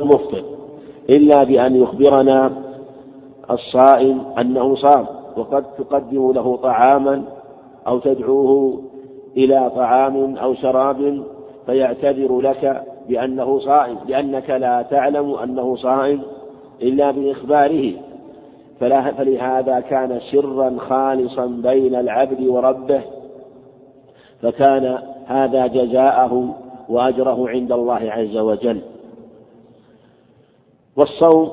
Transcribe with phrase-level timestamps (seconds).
[0.00, 0.44] المفطر
[1.10, 2.52] إلا بأن يخبرنا
[3.50, 7.22] الصائم أنه صام وقد تقدم له طعاما
[7.86, 8.82] أو تدعوه
[9.36, 11.24] إلى طعام أو شراب
[11.66, 16.22] فيعتذر لك بأنه صائم لأنك لا تعلم أنه صائم
[16.82, 17.92] إلا بإخباره.
[18.80, 23.00] فلهذا كان سرا خالصا بين العبد وربه
[24.42, 26.54] فكان هذا جزاءه
[26.88, 28.93] وأجره عند الله عز وجل.
[30.96, 31.52] والصوم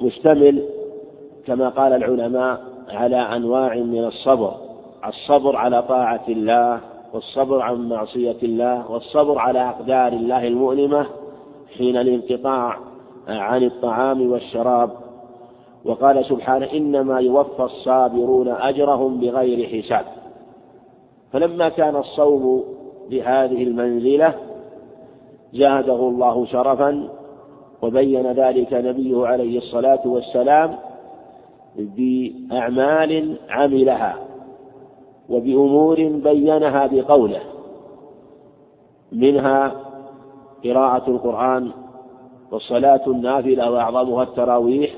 [0.00, 0.68] مشتمل
[1.46, 4.54] كما قال العلماء على أنواع من الصبر
[5.06, 6.80] الصبر على طاعة الله
[7.14, 11.06] والصبر عن معصية الله والصبر على أقدار الله المؤلمة
[11.78, 12.78] حين الانقطاع
[13.28, 14.90] عن الطعام والشراب.
[15.84, 20.04] وقال سبحانه إنما يوفى الصابرون أجرهم بغير حساب.
[21.32, 22.64] فلما كان الصوم
[23.10, 24.34] بهذه المنزلة
[25.52, 27.08] زاده الله شرفا
[27.84, 30.76] وبين ذلك نبيه عليه الصلاة والسلام
[31.76, 34.16] بأعمال عملها
[35.28, 37.40] وبأمور بينها بقوله
[39.12, 39.72] منها
[40.64, 41.70] قراءة القرآن
[42.52, 44.90] والصلاة النافلة وأعظمها التراويح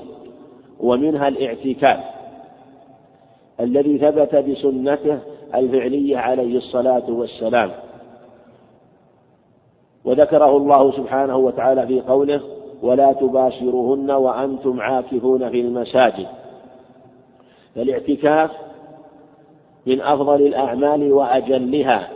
[0.79, 1.99] ومنها الاعتكاف
[3.59, 5.19] الذي ثبت بسنته
[5.55, 7.71] الفعلية عليه الصلاة والسلام.
[10.05, 12.41] وذكره الله سبحانه وتعالى في قوله
[12.81, 16.27] ولا تباشروهن وأنتم عاكفون في المساجد.
[17.75, 18.51] فالاعتكاف
[19.85, 22.09] من أفضل الأعمال وأجلها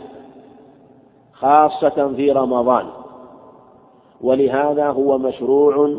[1.32, 2.86] خاصة في رمضان.
[4.20, 5.96] ولهذا هو مشروع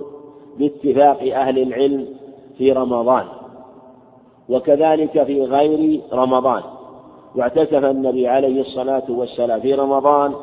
[0.60, 2.08] باتفاق أهل العلم
[2.58, 3.26] في رمضان
[4.50, 6.64] وكذلك في غير رمضان.
[7.36, 10.34] واعتكف النبي عليه الصلاة والسلام في رمضان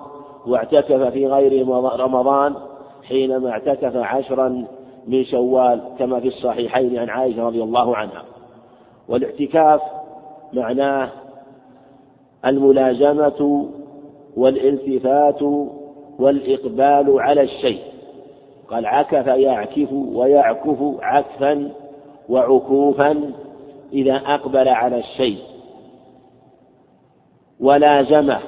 [0.46, 1.68] واعتكف في غير
[2.00, 2.54] رمضان
[3.02, 4.64] حينما اعتكف عشرا
[5.06, 8.24] من شوال كما في الصحيحين عن عائشة رضي الله عنها.
[9.08, 9.80] والاعتكاف
[10.52, 11.08] معناه
[12.47, 13.69] الملازمة
[14.36, 15.42] والالتفات
[16.19, 17.80] والإقبال على الشيء.
[18.70, 21.70] قال عكف يعكف ويعكف عكفا
[22.28, 23.32] وعكوفا
[23.92, 25.38] إذا أقبل على الشيء.
[27.60, 28.38] ولازمه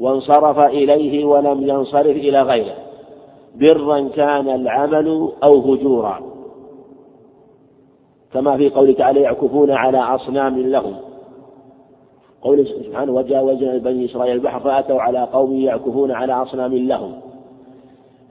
[0.00, 2.87] وانصرف إليه ولم ينصرف إلى غيره.
[3.58, 6.20] برا كان العمل أو هجورا.
[8.32, 10.94] كما في قوله تعالى يعكفون على أصنام لهم.
[12.42, 17.20] قوله سبحانه وجاوزنا بني إسرائيل البحر فأتوا على قوم يعكفون على أصنام لهم.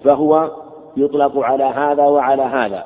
[0.04, 0.52] فهو
[0.98, 2.86] يطلق على هذا وعلى هذا.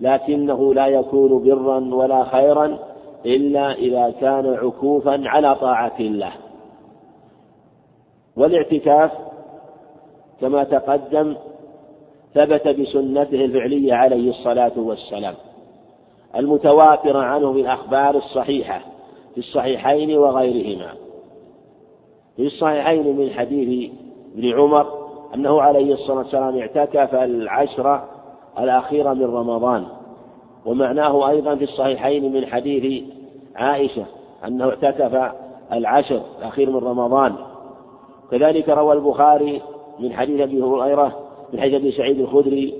[0.00, 2.78] لكنه لا يكون برا ولا خيرا
[3.26, 6.32] إلا إذا كان عكوفا على طاعة الله.
[8.36, 9.10] والاعتكاف
[10.40, 11.36] كما تقدم
[12.34, 15.34] ثبت بسنته الفعلية عليه الصلاة والسلام
[16.36, 18.80] المتواترة عنه في الأخبار الصحيحة
[19.34, 20.92] في الصحيحين وغيرهما.
[22.36, 23.90] في الصحيحين من حديث
[24.34, 28.04] ابن عمر أنه عليه الصلاة والسلام اعتكف العشر
[28.58, 29.86] الأخيرة من رمضان.
[30.66, 33.04] ومعناه أيضا في الصحيحين من حديث
[33.56, 34.04] عائشة
[34.46, 35.32] أنه اعتكف
[35.72, 37.34] العشر الأخير من رمضان.
[38.30, 39.62] كذلك روى البخاري
[40.00, 41.20] من حديث أبي هريرة
[41.52, 42.74] من حديث أبي سعيد الخدري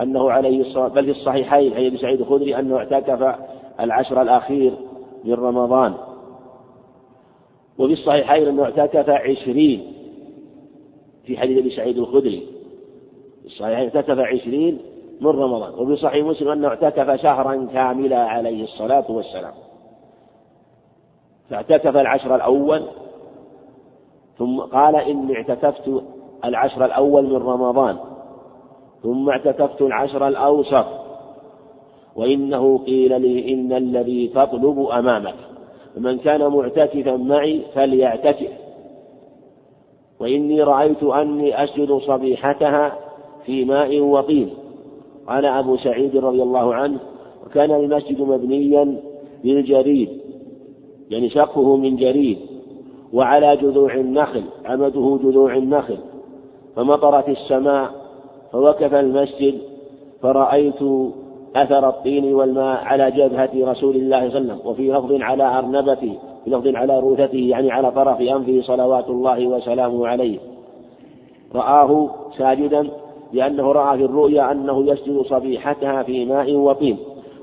[0.00, 3.34] أنه عليه الصلاة بل في الصحيحين حديث أبي سعيد الخدري أنه اعتكف
[3.80, 4.72] العشر الأخير
[5.24, 5.94] من رمضان.
[7.78, 9.92] وفي الصحيحين أنه اعتكف عشرين
[11.24, 12.46] في حديث أبي سعيد الخدري.
[13.40, 14.78] في الصحيحين اعتكف عشرين
[15.20, 15.74] من رمضان.
[15.74, 19.52] وفي صحيح مسلم أنه اعتكف شهرا كاملا عليه الصلاة والسلام.
[21.50, 22.82] فاعتكف العشر الأول
[24.38, 26.02] ثم قال إني اعتكفت
[26.44, 27.96] العشر الأول من رمضان
[29.02, 30.86] ثم اعتكفت العشر الأوسط.
[32.16, 35.34] وإنه قيل لي إن الذي تطلب أمامك
[35.96, 38.50] فمن كان معتكفا معي فليعتكف.
[40.20, 42.92] وإني رأيت أني أسجد صبيحتها
[43.46, 44.50] في ماء وطين.
[45.26, 47.00] قال أبو سعيد رضي الله عنه
[47.46, 49.00] وكان المسجد مبنيا
[49.44, 50.08] بالجريد
[51.10, 52.38] يعني سقفه من جريد
[53.12, 55.98] وعلى جذوع النخل عمده جذوع النخل
[56.76, 57.90] فمطرت السماء
[58.52, 59.58] فوقف المسجد
[60.22, 60.82] فرأيت
[61.56, 66.18] أثر الطين والماء على جبهة رسول الله صلى الله عليه وسلم وفي لفظ على أرنبته
[66.44, 70.38] في لفظ على روثته يعني على طرف أنفه صلوات الله وسلامه عليه.
[71.54, 72.90] رآه ساجدا
[73.32, 76.96] لأنه رأى في الرؤيا أنه يسجد صبيحتها في ماء وطين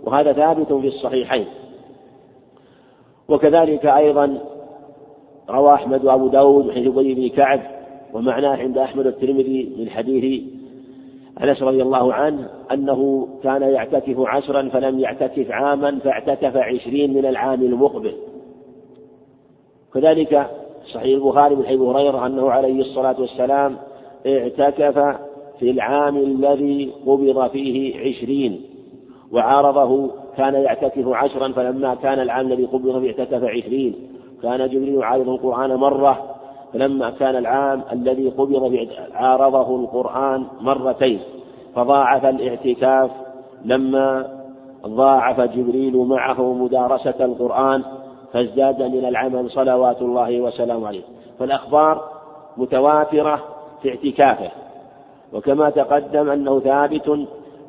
[0.04, 1.46] وهذا ثابت في الصحيحين.
[3.30, 4.38] وكذلك أيضا
[5.50, 7.62] روى أحمد وأبو داود من حديث أبي بن كعب
[8.14, 10.42] ومعناه عند أحمد الترمذي من حديث
[11.44, 17.62] أنس رضي الله عنه أنه كان يعتكف عشرا فلم يعتكف عاما فاعتكف عشرين من العام
[17.62, 18.14] المقبل.
[19.94, 20.48] كذلك
[20.94, 23.78] صحيح البخاري من حديث هريرة أنه عليه الصلاة والسلام
[24.28, 25.18] اعتكف
[25.60, 28.62] في العام الذي قبض فيه عشرين
[29.32, 33.96] وعارضه كان يعتكف عشرا فلما كان العام الذي قبض فيه اعتكف عشرين.
[34.44, 36.37] كان جبريل يعارض القرآن مرة
[36.74, 41.20] فلما كان العام الذي قبض عارضه القرآن مرتين
[41.76, 43.12] فضاعف الاعتكاف.
[43.66, 44.28] لما
[44.86, 47.84] ضاعف جبريل معه مدارسة القرآن
[48.34, 51.02] فازداد من العمل صلوات الله وسلامه عليه.
[51.40, 52.10] فالأخبار
[52.58, 53.44] متواترة
[53.82, 54.52] في اعتكافه.
[55.34, 57.28] وكما تقدم أنه ثابت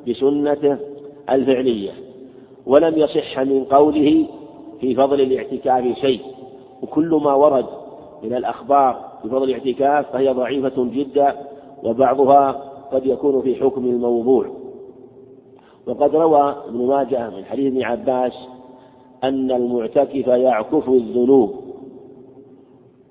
[0.09, 0.77] بسنته
[1.31, 1.91] الفعلية
[2.67, 4.27] ولم يصح من قوله
[4.81, 6.21] في فضل الاعتكاف شيء.
[6.83, 7.67] وكل ما ورد
[8.23, 11.37] من الأخبار بفضل الاعتكاف فهي ضعيفة جدا
[11.85, 12.51] وبعضها
[12.93, 14.47] قد يكون في حكم الموضوع.
[15.87, 18.49] وقد روى ابن ماجه من حديث ابن عباس
[19.25, 21.55] أن المعتكف يعكف الذنوب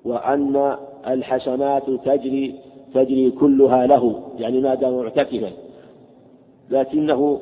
[0.04, 0.76] وأن
[1.06, 2.54] الحسنات تجري
[2.94, 5.50] تجري كلها له يعني ما دام معتكفا
[6.70, 7.40] لكنه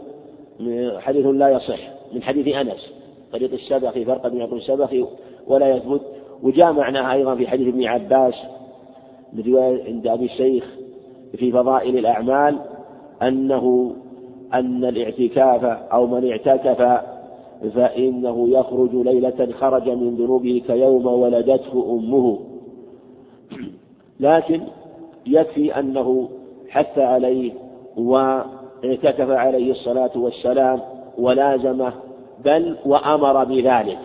[0.98, 1.78] حديث لا يصح
[2.12, 2.92] من حديث أنس
[3.32, 5.06] طريق السبخي فرق بين السبخي
[5.46, 6.00] ولا يثبت
[6.42, 8.34] وجاء معناها أيضا في حديث ابن عباس
[9.86, 10.76] عند أبي الشيخ
[11.36, 12.58] في فضائل الأعمال
[13.22, 13.96] أنه
[14.54, 17.02] أن الاعتكاف أو من اعتكف
[17.74, 22.38] فإنه يخرج ليلة خرج من ذنوبه كيوم ولدته أمه.
[24.20, 24.60] لكن
[25.26, 26.28] يكفي أنه
[26.68, 27.52] حث عليه
[27.96, 30.80] واعتكف عليه الصلاة والسلام
[31.18, 31.92] ولازمه
[32.44, 33.98] بل وأمر بذلك.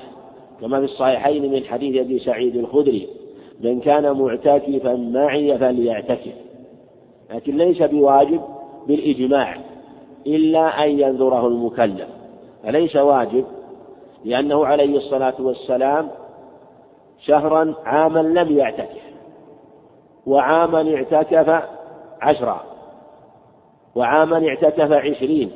[0.62, 3.08] كما في الصحيحين من حديث أبي سعيد الخدري
[3.60, 6.34] من كان معتكفا معي فليعتكف.
[7.34, 8.42] لكن ليس بواجب
[8.88, 9.58] بالإجماع
[10.28, 12.08] إلا أن ينذره المكلف.
[12.64, 13.46] فليس واجب
[14.26, 16.10] لأنه عليه الصلاة والسلام
[17.20, 19.02] شهرا عاما لم يعتكف
[20.26, 21.64] وعاما اعتكف
[22.22, 22.62] عشرا
[23.96, 25.52] وعاما اعتكف عشرين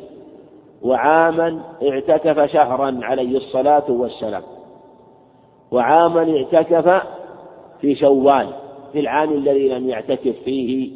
[0.82, 4.44] وعاما اعتكف شهرا عليه الصلاة والسلام.
[5.76, 7.04] وعاما اعتكف
[7.82, 8.48] في شوال
[8.94, 10.92] في العام الذي لم يعتكف فيه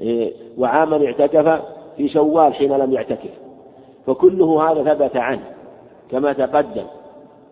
[0.00, 1.62] إيه، وعاما اعتكف
[1.96, 3.30] في شوال حين لم يعتكف.
[4.06, 5.44] فكله هذا ثبت عنه
[6.10, 6.84] كما تقدم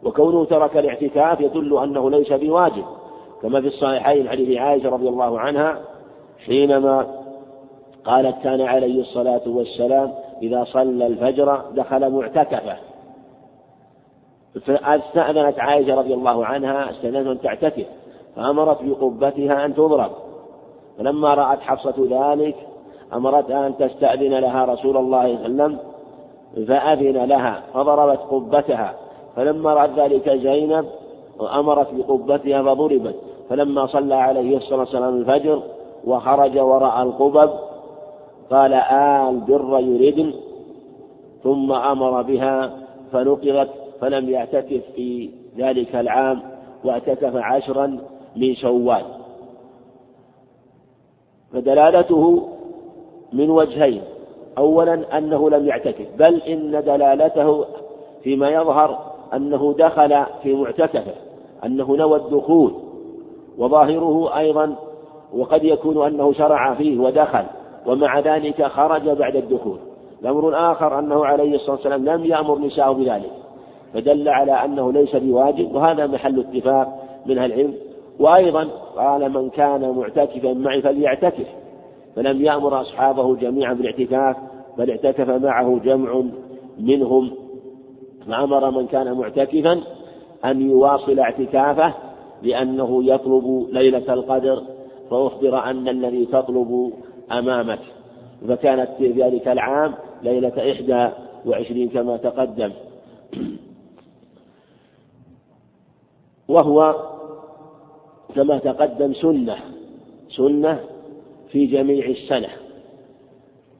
[0.04, 2.84] وكونه ترك الاعتكاف يدل أنه ليس بواجب
[3.42, 5.80] كما في الصحيحين حديث عائشة رضي الله عنها
[6.46, 7.06] حينما
[8.04, 12.76] قالت كان عليه الصلاة والسلام إذا صلى الفجر دخل معتكفة.
[14.60, 17.86] فاستأذنت عائشة رضي الله عنها استأذنت أن تعتكف
[18.36, 20.10] فأمرت بقبتها أن تضرب.
[20.98, 22.56] فلما رأت حفصة ذلك
[23.14, 25.78] أمرتها أن تستأذن لها رسول الله صلى الله عليه وسلم
[26.66, 28.94] فأذن لها فضربت قبتها.
[29.36, 30.86] فلما رأت ذلك زينب
[31.38, 33.14] وأمرت بقبتها فضربت.
[33.48, 35.62] فلما صلى عليه الصلاة والسلام الفجر
[36.06, 37.50] وخرج وراء القبب
[38.50, 40.32] قال آل بر يردن
[41.42, 42.70] ثم أمر بها
[43.12, 46.42] فنقضت فلم يعتكف في ذلك العام
[46.84, 47.98] واعتكف عشرا
[48.36, 49.04] من شوال.
[51.52, 52.48] فدلالته
[53.32, 54.02] من وجهين.
[54.58, 57.64] أولا أنه لم يعتكف بل إن دلالته
[58.22, 61.14] فيما يظهر أنه دخل في معتكفه
[61.64, 62.74] أنه نوى الدخول.
[63.58, 64.76] وظاهره أيضا
[65.34, 67.44] وقد يكون أنه شرع فيه ودخل
[67.86, 69.78] ومع ذلك خرج بعد الدخول.
[70.22, 73.43] الأمر الآخر أنه عليه الصلاة والسلام لم يأمر نساءه بذلك.
[73.94, 77.74] فدل على أنه ليس بواجب وهذا محل اتفاق من أهل العلم.
[78.18, 78.64] وأيضا
[78.96, 81.46] قال من كان معتكفا معي فليعتكف
[82.16, 84.36] فلم يأمر أصحابه جميعا بالاعتكاف
[84.78, 86.22] بل اعتكف معه جمع
[86.78, 87.30] منهم.
[88.26, 89.80] فأمر من كان معتكفا
[90.44, 91.94] أن يواصل اعتكافه
[92.42, 94.62] لأنه يطلب ليلة القدر
[95.10, 96.92] فأخبر أن الذي تطلب
[97.32, 97.80] أمامك.
[98.48, 101.08] فكانت في ذلك العام ليلة إحدى
[101.46, 102.70] وعشرين كما تقدم.
[106.48, 106.94] وهو
[108.34, 109.56] كما تقدم سنة
[110.36, 110.80] سنة
[111.50, 112.48] في جميع السنة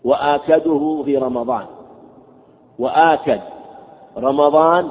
[0.05, 1.67] وآكده في رمضان
[2.79, 3.41] وآكد
[4.17, 4.89] رمضان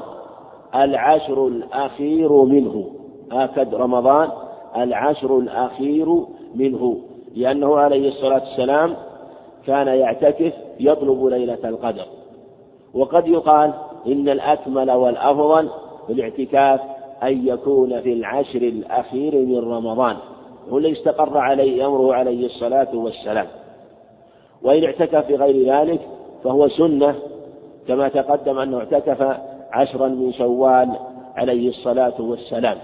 [0.76, 2.90] العشر الأخير منه
[3.32, 4.30] آكد رمضان
[4.78, 6.26] العشر الأخير
[6.56, 6.98] منه
[7.36, 8.96] لأنه عليه الصلاة والسلام
[9.68, 12.06] كان يعتكف يطلب ليلة القدر.
[12.94, 13.74] وقد يقال
[14.08, 15.70] إن الأكمل والأفضل
[16.10, 16.80] الاعتكاف
[17.24, 20.18] أن يكون في العشر الأخير من رمضان.
[20.70, 23.48] هو الذي استقر عليه أمره عليه الصلاة والسلام.
[24.62, 26.02] وإن اعتكف في غير ذلك
[26.44, 27.16] فهو سنة
[27.88, 29.38] كما تقدم أنه اعتكف
[29.72, 30.90] عشرا من شوال
[31.36, 32.78] عليه الصلاة والسلام.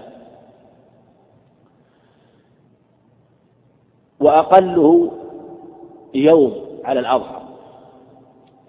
[4.20, 5.10] وأقله
[6.14, 6.52] يوم
[6.84, 7.42] على الأظهر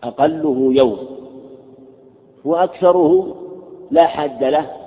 [0.03, 0.97] أقله يوم.
[2.45, 3.35] وأكثره
[3.91, 4.80] لا حد له.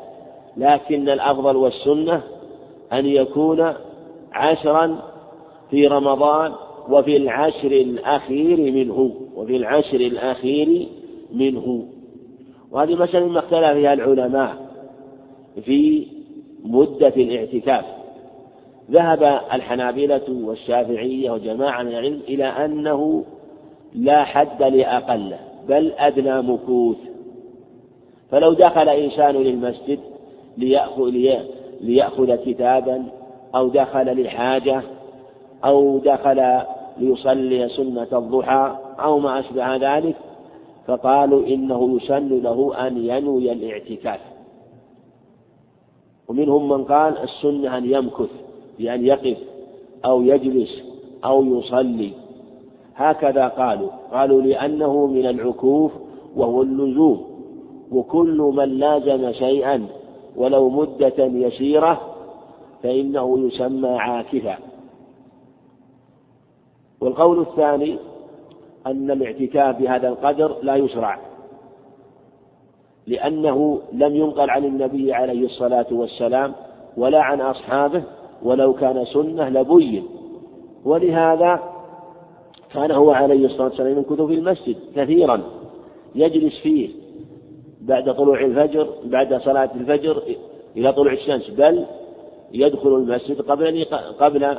[0.56, 2.22] لكن الأفضل والسنة
[2.92, 3.72] أن يكون
[4.32, 5.02] عشرا
[5.70, 6.52] في رمضان
[6.88, 10.88] وفي العشر الأخير منه وفي العشر الأخير
[11.32, 11.86] منه.
[12.72, 14.56] وهذه مسألة ما اختلف فيها العلماء
[15.64, 16.06] في
[16.64, 17.84] مدة الاعتكاف.
[18.90, 23.24] ذهب الحنابلة والشافعية وجماعة من العلم إلى أنه
[23.94, 26.96] لا حد لأقله بل أدنى مكوث.
[28.30, 29.98] فلو دخل إنسان للمسجد
[30.58, 31.10] ليأخذ,
[31.80, 33.04] ليأخذ كتابا
[33.54, 34.82] أو دخل لحاجة
[35.64, 36.60] أو دخل
[36.98, 40.16] ليصلي سنة الضحى أو ما أشبه ذلك
[40.86, 44.20] فقالوا إنه يسن له أن ينوي الاعتكاف.
[46.28, 48.30] ومنهم من قال السنة أن يمكث
[48.78, 49.38] بأن يقف
[50.04, 50.82] أو يجلس
[51.24, 52.10] أو يصلي.
[52.96, 53.88] هكذا قالوا.
[54.12, 55.92] قالوا لأنه من العكوف
[56.36, 57.24] وهو اللزوم
[57.92, 59.86] وكل من لازم شيئا
[60.36, 62.00] ولو مدة يسيرة
[62.82, 64.56] فإنه يسمى عاكفا.
[67.00, 67.98] والقول الثاني
[68.86, 71.18] أن الاعتكاف بهذا القدر لا يشرع
[73.06, 76.54] لأنه لم ينقل عن النبي عليه الصلاة والسلام
[76.96, 78.02] ولا عن أصحابه
[78.42, 80.04] ولو كان سنة لبين.
[80.84, 81.62] ولهذا
[82.72, 85.42] كان هو عليه الصلاة والسلام يمكث في المسجد كثيرا
[86.14, 87.03] يجلس فيه
[87.84, 90.22] بعد طلوع الفجر بعد صلاة الفجر
[90.76, 91.84] إلى طلوع الشمس بل
[92.52, 93.84] يدخل المسجد قبل
[94.20, 94.56] قبل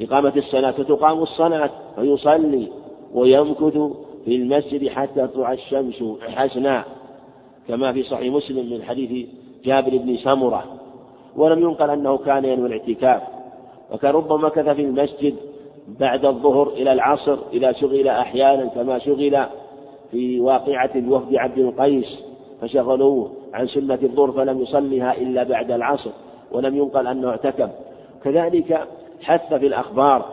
[0.00, 2.68] إقامة الصلاة فتقام الصلاة فيصلي
[3.14, 3.78] ويمكث
[4.24, 6.84] في المسجد حتى تطلع الشمس حسنا
[7.68, 9.28] كما في صحيح مسلم من حديث
[9.64, 10.64] جابر بن سمرة.
[11.36, 13.22] ولم ينقل أنه كان ينوي الاعتكاف
[13.92, 15.34] وكان ربما مكث في المسجد
[16.00, 19.38] بعد الظهر إلى العصر إذا شغل أحيانا كما شغل
[20.10, 22.29] في واقعة وفد عبد القيس.
[22.60, 26.10] فشغلوه عن سنة الظهر فلم يصلها إلا بعد العصر
[26.52, 27.70] ولم ينقل أنه اعتكف
[28.24, 28.88] كذلك
[29.22, 30.24] حث في الأخبار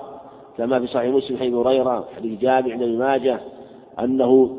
[0.57, 3.39] كما في صحيح مسلم حديث هريرة حديث جابر بن ماجه
[3.99, 4.57] أنه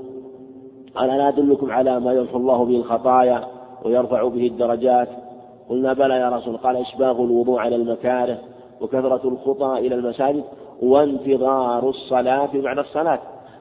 [0.94, 3.44] قال لا أدلكم على ما يمحو الله به الخطايا
[3.84, 5.08] ويرفع به الدرجات؟
[5.68, 8.38] قلنا بلى يا رسول قال إسباغ الوضوء على المكاره
[8.80, 10.44] وكثرة الخطى إلى المساجد
[10.82, 13.18] وانتظار الصلاة بعد الصلاة.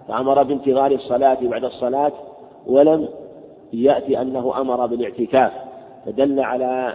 [0.08, 2.12] فأمر بانتظار الصلاة بعد الصلاة
[2.68, 3.08] ولم
[3.74, 5.52] يأتي أنه أمر بالاعتكاف
[6.06, 6.94] فدل على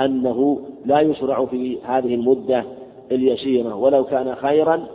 [0.00, 2.64] أنه لا يشرع في هذه المدة
[3.12, 4.86] اليسيرة ولو كان خيرا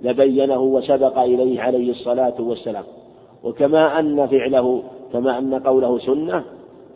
[0.00, 2.84] لبينه وسبق إليه عليه الصلاة والسلام.
[3.44, 4.82] وكما أن فعله
[5.12, 6.44] كما أن قوله سنة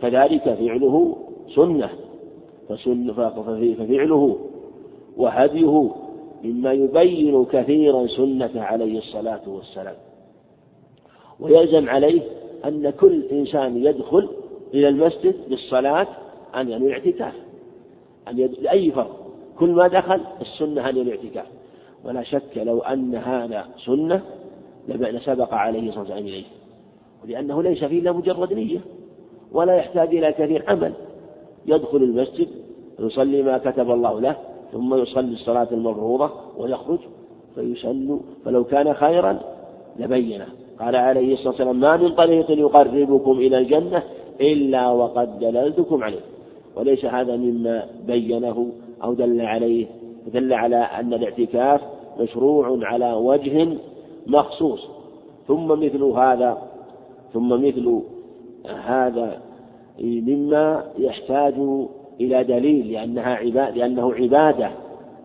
[0.03, 1.17] كذلك فعله
[1.55, 1.91] سنة
[2.69, 4.37] فسن ففعله
[5.17, 5.91] وهديه
[6.45, 9.95] مما يبين كثيرا سنته عليه الصلاة والسلام.
[11.41, 12.23] ويلزم عليه
[12.65, 14.29] أن كل إنسان يدخل
[14.75, 16.07] إلى المسجد للصلاة
[16.57, 17.35] أن ينوي الاعتكاف.
[18.29, 18.55] أن يد...
[18.61, 19.17] لأي فرض.
[19.59, 21.47] كل ما دخل السنة أن ينوي الاعتكاف.
[22.05, 24.23] ولا شك لو أن هذا سنة
[24.89, 26.45] لسبق عليه الصلاة والسلام إليه.
[27.25, 28.81] ولأنه ليس فيه إلا مجرد نية.
[29.53, 30.93] ولا يحتاج إلى كثير عمل.
[31.67, 32.49] يدخل المسجد
[32.99, 34.37] يصلي ما كتب الله له
[34.73, 36.99] ثم يصلي الصلاة المفروضة ويخرج
[37.55, 39.41] فيسن فلو كان خيرا
[39.99, 40.47] لبينه.
[40.81, 44.03] قال عليه الصلاة والسلام ما من طريق يقربكم إلى الجنة
[44.41, 46.21] إلا وقد دللتكم عليه.
[46.77, 48.69] وليس هذا مما بينه
[49.05, 49.87] أو دل عليه
[50.33, 51.81] دل على أن الاعتكاف
[52.21, 53.69] مشروع على وجه
[54.27, 54.89] مخصوص.
[55.49, 56.59] ثم مثل هذا
[57.33, 58.01] ثم مثل
[58.85, 59.41] هذا
[60.01, 61.55] مما يحتاج
[62.21, 64.71] إلى دليل لأنها عبادة لأنه عبادة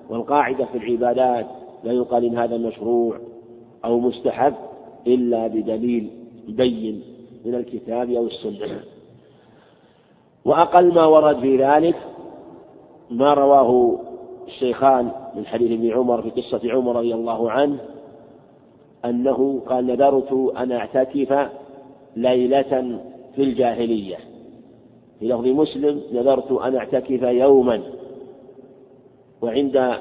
[0.10, 1.46] والقاعدة في العبادات
[1.84, 3.18] لا يقال إن هذا مشروع
[3.86, 4.54] أو مستحب.
[5.08, 6.10] إلا بدليل
[6.48, 7.02] بين
[7.46, 8.80] من الكتاب أو السنة.
[10.46, 11.96] وأقل ما ورد في ذلك
[13.12, 14.00] ما رواه
[14.48, 17.80] الشيخان من حديث ابن عمر في قصة عمر رضي الله عنه
[19.06, 21.50] أنه قال نذرت أن أعتكف
[22.16, 23.00] ليلة
[23.36, 24.18] في الجاهلية
[25.20, 27.82] في لفظ مسلم نذرت أن أعتكف يوما
[29.42, 29.94] وعند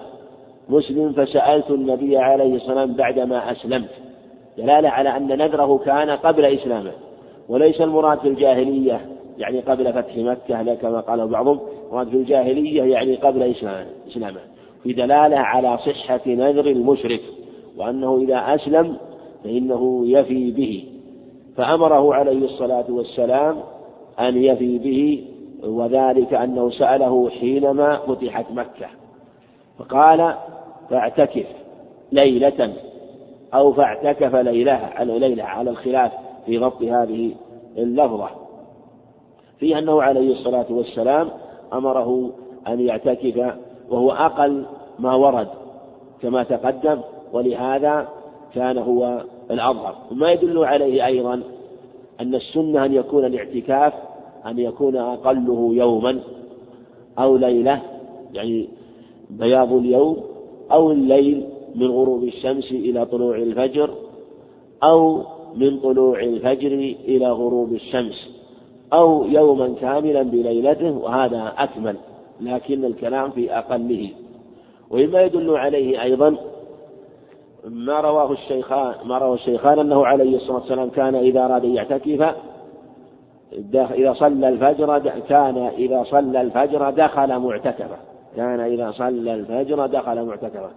[0.69, 3.91] مسلم فسألت النبي عليه الصلاة والسلام بعدما أسلمت
[4.59, 6.93] دلالة على أن نذره كان قبل إسلامه
[7.49, 9.01] وليس المراد في الجاهلية
[9.39, 13.43] يعني قبل فتح مكة كما قال بعضهم المراد في الجاهلية يعني قبل
[14.09, 14.41] إسلامه.
[14.83, 17.21] في دلالة على صحة نذر المشرك
[17.77, 18.97] وأنه إذا أسلم
[19.45, 20.85] فإنه يفي به.
[21.57, 23.57] فأمره عليه الصلاة والسلام
[24.21, 25.25] أن يفي به
[25.65, 28.87] وذلك أنه سأله حينما فتحت مكة.
[29.79, 30.35] فقال
[30.91, 31.47] فاعتكف
[32.13, 32.73] ليلة
[33.55, 36.13] أو فاعتكف ليلة على ليلة على الخلاف
[36.47, 37.35] في ضبط هذه
[37.77, 38.29] اللفظة.
[39.59, 41.29] في أنه عليه الصلاة والسلام
[41.73, 42.31] أمره
[42.69, 43.55] أن يعتكف
[43.91, 44.67] وهو أقل
[44.99, 45.49] ما ورد
[46.23, 47.01] كما تقدم
[47.33, 48.09] ولهذا
[48.55, 49.95] كان هو الأظهر.
[50.11, 51.43] وما يدل عليه أيضا
[52.21, 53.93] أن السنة أن يكون الاعتكاف
[54.47, 56.21] أن يكون أقله يوما
[57.19, 57.83] أو ليلة
[58.35, 58.69] يعني
[59.31, 60.17] بياض اليوم
[60.73, 63.91] أو الليل من غروب الشمس إلى طلوع الفجر
[64.83, 65.23] أو
[65.57, 66.73] من طلوع الفجر
[67.09, 68.31] إلى غروب الشمس
[68.93, 71.97] أو يوما كاملا بليلته وهذا أكمل
[72.41, 74.11] لكن الكلام في أقله.
[74.91, 76.37] ومما يدل عليه أيضا
[77.65, 82.35] ما رواه الشيخان ما رواه الشيخان أنه عليه الصلاة والسلام كان إذا أراد أن يعتكف
[83.73, 84.99] إذا صلى الفجر
[85.29, 87.97] كان إذا صلى الفجر دخل معتكفا
[88.37, 90.71] كان إذا صلى الفجر دخل معتكفا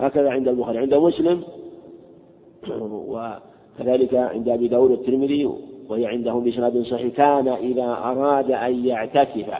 [0.00, 0.78] هكذا عند البخاري.
[0.78, 1.42] عند مسلم
[2.90, 5.50] وكذلك عند أبي داود الترمذي
[5.88, 7.16] وهي عنده بإسناد صحيح.
[7.16, 9.50] كان إذا أراد أن يعتكف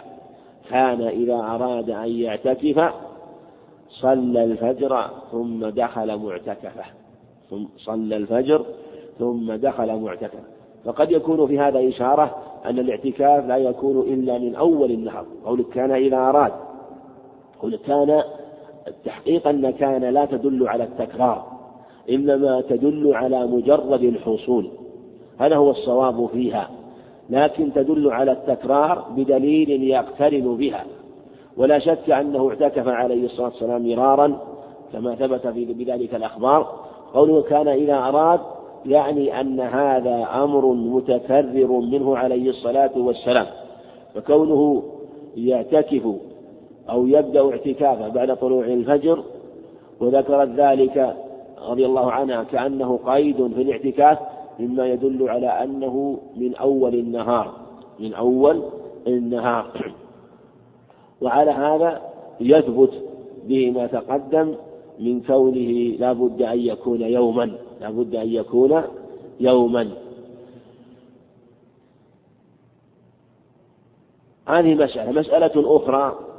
[0.70, 2.92] كان إذا أراد أن يعتكف
[3.88, 6.84] صلى الفجر ثم دخل معتكفة.
[7.50, 8.64] ثم صلى الفجر
[9.18, 10.44] ثم دخل معتكفة.
[10.84, 15.90] فقد يكون في هذا إشارة أن الاعتكاف لا يكون إلا من أول النهار قولك كان
[15.90, 16.52] إذا أراد.
[17.62, 18.22] قولك كان
[18.88, 21.44] التحقيق أن كان لا تدل على التكرار
[22.10, 24.70] إنما تدل على مجرد الحصول
[25.38, 26.70] هذا هو الصواب فيها
[27.30, 30.84] لكن تدل على التكرار بدليل يقترن بها
[31.56, 34.38] ولا شك أنه اعتكف عليه الصلاة والسلام مرارا
[34.92, 36.80] كما ثبت في بذلك الأخبار
[37.14, 38.40] قوله كان إذا أراد
[38.86, 43.46] يعني أن هذا أمر متكرر منه عليه الصلاة والسلام
[44.14, 44.82] فكونه
[45.36, 46.14] يعتكف
[46.90, 49.24] أو يبدأ اعتكافه بعد طلوع الفجر
[50.00, 51.16] وذكرت ذلك
[51.68, 54.18] رضي الله عنها كأنه قيد في الاعتكاف
[54.60, 57.52] مما يدل على أنه من أول النهار
[58.00, 58.62] من أول
[59.06, 59.70] النهار.
[61.22, 62.00] وعلى هذا
[62.40, 62.92] يثبت
[63.44, 64.54] به ما تقدم
[64.98, 68.82] من كونه لا بد أن يكون يوما لا بد أن يكون
[69.40, 69.90] يوما.
[74.46, 76.29] هذه مسألة مسألة أخرى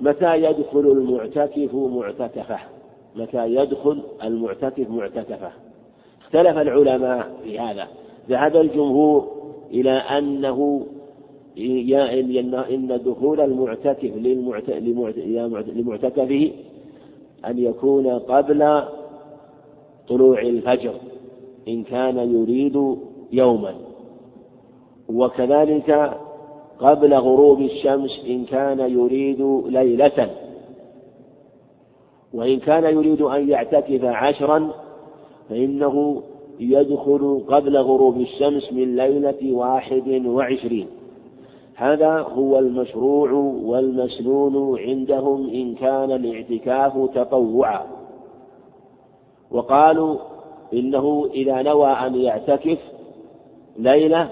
[0.00, 2.58] متى يدخل المعتكف معتكفة؟
[3.16, 5.50] متى يدخل المعتكف معتكفة؟
[6.20, 7.88] اختلف العلماء في هذا.
[8.28, 9.28] ذهب الجمهور
[9.70, 10.86] إلى أنه
[12.70, 14.16] إن دخول المعتكف
[15.68, 16.50] لمعتكفه
[17.46, 18.82] أن يكون قبل
[20.08, 20.94] طلوع الفجر
[21.68, 22.96] إن كان يريد
[23.32, 23.74] يوما.
[25.08, 26.18] وكذلك
[26.80, 30.30] قبل غروب الشمس إن كان يريد ليلة
[32.34, 34.70] وإن كان يريد أن يعتكف عشرا
[35.48, 36.22] فإنه
[36.60, 40.86] يدخل قبل غروب الشمس من ليلة واحد وعشرين.
[41.74, 43.32] هذا هو المشروع
[43.64, 47.86] والمسنون عندهم إن كان الاعتكاف تطوعا.
[49.50, 50.18] وقالوا
[50.72, 52.78] إنه إذا نوى أن يعتكف
[53.78, 54.30] ليلة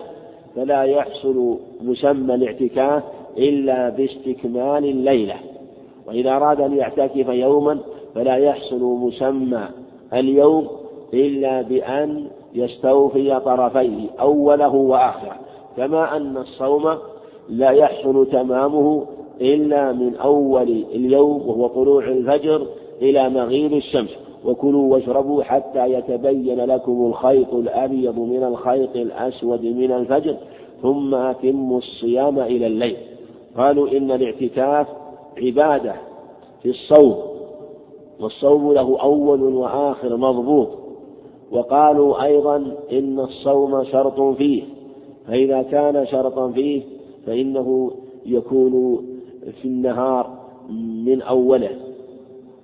[0.56, 3.02] فلا يحصل مسمى الاعتكاف
[3.38, 5.34] إلا باستكمال الليلة.
[6.06, 7.78] وإذا أراد أن يعتكف يوما
[8.14, 9.68] فلا يحصل مسمى
[10.14, 10.68] اليوم
[11.14, 15.36] إلا بأن يستوفي طرفيه أوله وآخره.
[15.76, 16.94] كما أن الصوم
[17.48, 19.06] لا يحصل تمامه
[19.40, 22.66] إلا من أول اليوم وهو طلوع الفجر
[23.02, 24.25] إلى مغيب الشمس.
[24.46, 30.36] وكلوا واشربوا حتى يتبين لكم الخيط الأبيض من الخيط الأسود من الفجر
[30.82, 32.96] ثم أتموا الصيام إلى الليل.
[33.56, 34.86] قالوا إن الاعتكاف
[35.38, 35.94] عبادة
[36.62, 37.16] في الصوم
[38.20, 40.68] والصوم له أول وآخر مضبوط.
[41.52, 42.56] وقالوا أيضا
[42.92, 44.62] إن الصوم شرط فيه
[45.26, 46.82] فإذا كان شرطا فيه
[47.26, 47.90] فإنه
[48.26, 49.06] يكون
[49.62, 50.30] في النهار
[51.06, 51.70] من أوله.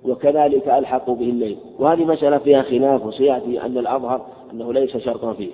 [0.05, 1.57] وكذلك ألحق به الليل.
[1.79, 5.51] وهذه مسألة فيها خلاف وسيأتي أن الأظهر أنه ليس شرطا فيه.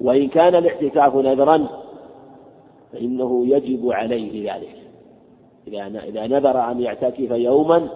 [0.00, 1.68] وإن كان الاعتكاف نذرا
[2.92, 4.76] فإنه يجب عليه ذلك.
[5.68, 7.88] إذا نذر أن يعتكف يوما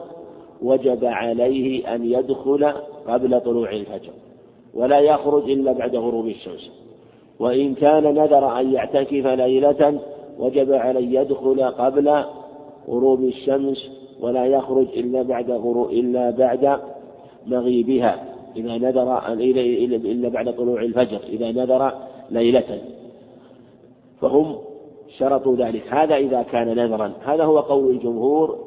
[0.63, 2.73] وجب عليه أن يدخل
[3.09, 4.13] قبل طلوع الفجر
[4.75, 6.71] ولا يخرج إلا بعد غروب الشمس.
[7.39, 10.01] وإن كان نذر أن يعتكف ليلة
[10.39, 12.25] وجب عليه يدخل قبل
[12.89, 16.79] غروب الشمس ولا يخرج إلا بعد غروب إلا بعد
[17.47, 18.25] مغيبها.
[18.57, 21.21] إذا نذر إلا بعد طلوع الفجر.
[21.29, 21.93] إذا نذر
[22.31, 22.79] ليلة.
[24.21, 24.57] فهم
[25.19, 25.83] شرطوا ذلك.
[25.89, 27.13] هذا إذا كان نذرا.
[27.25, 28.59] هذا هو قول الجمهور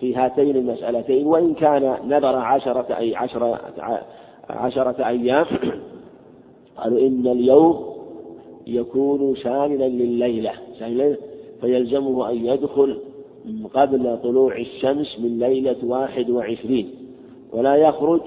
[0.00, 1.26] في هاتين المسألتين.
[1.26, 3.60] وإن كان نذر عشرة أي عشرة
[4.50, 5.46] عشرة أيام
[6.76, 7.94] قالوا إن اليوم
[8.66, 10.52] يكون شاملا لليلة.
[10.78, 11.16] شاملا.
[11.60, 12.98] فيلزمه أن يدخل
[13.74, 16.90] قبل طلوع الشمس من ليلة واحد وعشرين
[17.52, 18.20] ولا يخرج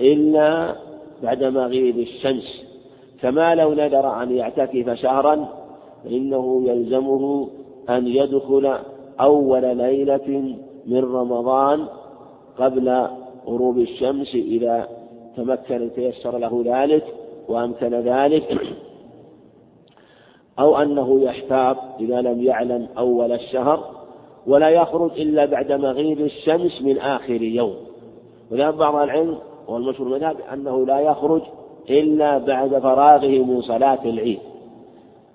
[0.00, 0.74] إلا
[1.22, 2.64] بعد مغيب الشمس.
[3.20, 5.48] كما لو نذر أن يعتكف شهرا
[6.04, 7.48] فإنه يلزمه
[7.90, 8.76] أن يدخل
[9.20, 11.86] أول ليلة من رمضان
[12.58, 13.06] قبل
[13.46, 14.88] غروب الشمس إذا
[15.36, 17.04] تمكن تيسر له ذلك
[17.48, 18.60] وأمكن ذلك.
[20.58, 23.99] أو أنه يحتاط إذا لم يعلم أول الشهر.
[24.46, 27.74] ولا يخرج إلا بعد مغيب الشمس من آخر يوم.
[28.50, 31.42] وذهب بعض العلم والمشهور المذهب أنه لا يخرج
[31.90, 34.38] إلا بعد فراغه من صلاة العيد.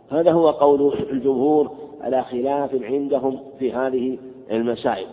[0.09, 4.17] هذا هو قول الجمهور على خلاف عندهم في هذه
[4.51, 5.07] المسائل.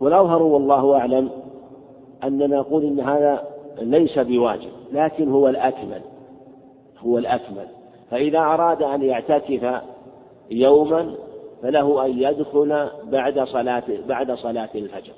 [0.00, 1.30] والأظهر والله أعلم
[2.24, 3.44] أننا نقول إن هذا
[3.78, 6.00] ليس بواجب لكن هو الأكمل
[6.98, 7.66] هو الأكمل.
[8.10, 9.82] فإذا أراد أن يعتكف
[10.50, 11.14] يوما
[11.62, 15.12] فله أن يدخل بعد صلاة بعد صلاة الفجر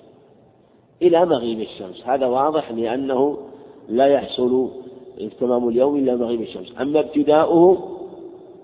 [1.03, 2.07] إلى مغيب الشمس.
[2.07, 3.37] هذا واضح لأنه
[3.89, 4.69] لا يحصل
[5.41, 6.75] تمام اليوم إلا مغيب الشمس.
[6.81, 7.79] أما ابتداؤه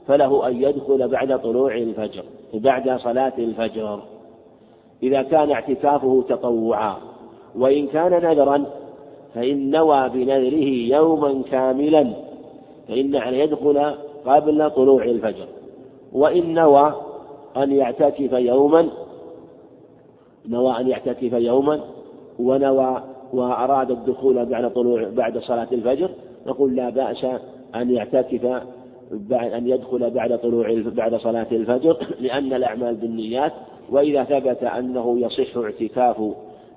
[0.07, 4.03] فله أن يدخل بعد طلوع الفجر بعد صلاة الفجر.
[5.03, 6.97] إذا كان اعتكافه تطوعا
[7.57, 8.65] وإن كان نذرا
[9.35, 12.13] فإن نوى بنذره يوما كاملا
[12.89, 13.95] فإن عليه يدخل
[14.27, 15.47] قبل طلوع الفجر.
[16.13, 16.95] وإن نوى
[17.57, 18.89] أن يعتكف يوما
[20.49, 21.81] نوى أن يعتكف يوما
[22.39, 26.11] ونوى وأراد الدخول بعد طلوع بعد صلاة الفجر
[26.47, 27.27] نقول لا بأس
[27.75, 28.63] أن يعتكف
[29.13, 33.53] بعد أن يدخل بعد طلوع بعد صلاة الفجر لأن الأعمال بالنيات
[33.91, 36.17] وإذا ثبت أنه يصح اعتكاف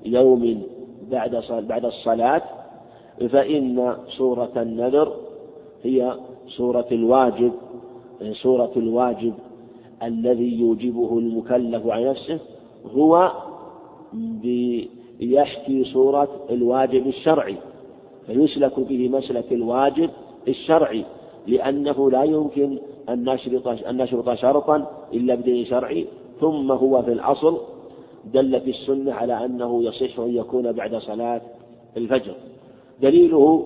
[0.06, 0.64] يوم
[1.12, 2.42] بعد بعد الصلاة
[3.30, 5.14] فإن صورة النذر
[5.84, 6.14] هي
[6.48, 7.52] صورة الواجب.
[8.32, 9.34] صورة الواجب
[10.04, 12.40] الذي يوجبه المكلف على نفسه
[12.96, 13.32] هو
[15.20, 17.58] يحكي صورة الواجب الشرعي
[18.28, 20.10] فيسلك به مسلك الواجب
[20.48, 21.06] الشرعي
[21.48, 22.78] لأنه لا يمكن
[23.10, 26.08] أن نشرط أن نشرط شرطا إلا بدين شرعي
[26.40, 27.58] ثم هو في الأصل
[28.34, 31.42] دلت السنة على أنه يصح أن يكون بعد صلاة
[31.98, 32.34] الفجر.
[33.02, 33.66] دليله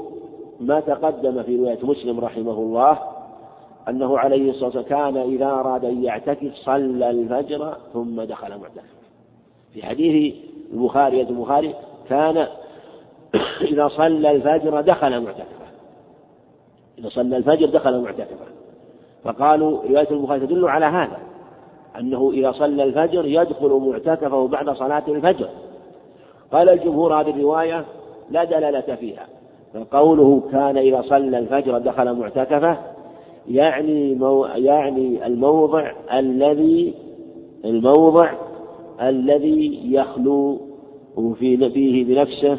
[0.59, 2.99] ما تقدم في رواية مسلم رحمه الله
[3.89, 8.95] أنه عليه الصلاة والسلام كان إذا أراد أن يعتكف صلى الفجر ثم دخل معتكفا
[9.73, 10.35] في حديث
[10.73, 11.73] البخاري البخاري
[12.09, 12.47] كان
[13.71, 15.65] إذا صلى الفجر دخل معتكفا
[16.99, 18.45] إذا صلى الفجر دخل معتكفا
[19.23, 21.17] فقالوا رواية البخاري تدل على هذا
[21.99, 25.49] أنه إذا صلى الفجر يدخل معتكفه بعد صلاة الفجر.
[26.51, 27.85] قال الجمهور هذه الرواية
[28.31, 29.27] لا دلالة فيها
[29.73, 32.77] فقوله كان إذا صلى الفجر دخل معتكفه
[33.49, 36.93] يعني مو يعني الموضع الذي
[37.65, 38.31] الموضع
[39.01, 40.59] الذي يخلو
[41.39, 42.57] في فيه بنفسه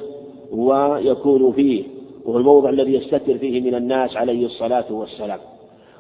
[0.53, 1.85] ويكون فيه
[2.25, 5.39] وهو الموضع الذي يستتر فيه من الناس عليه الصلاة والسلام.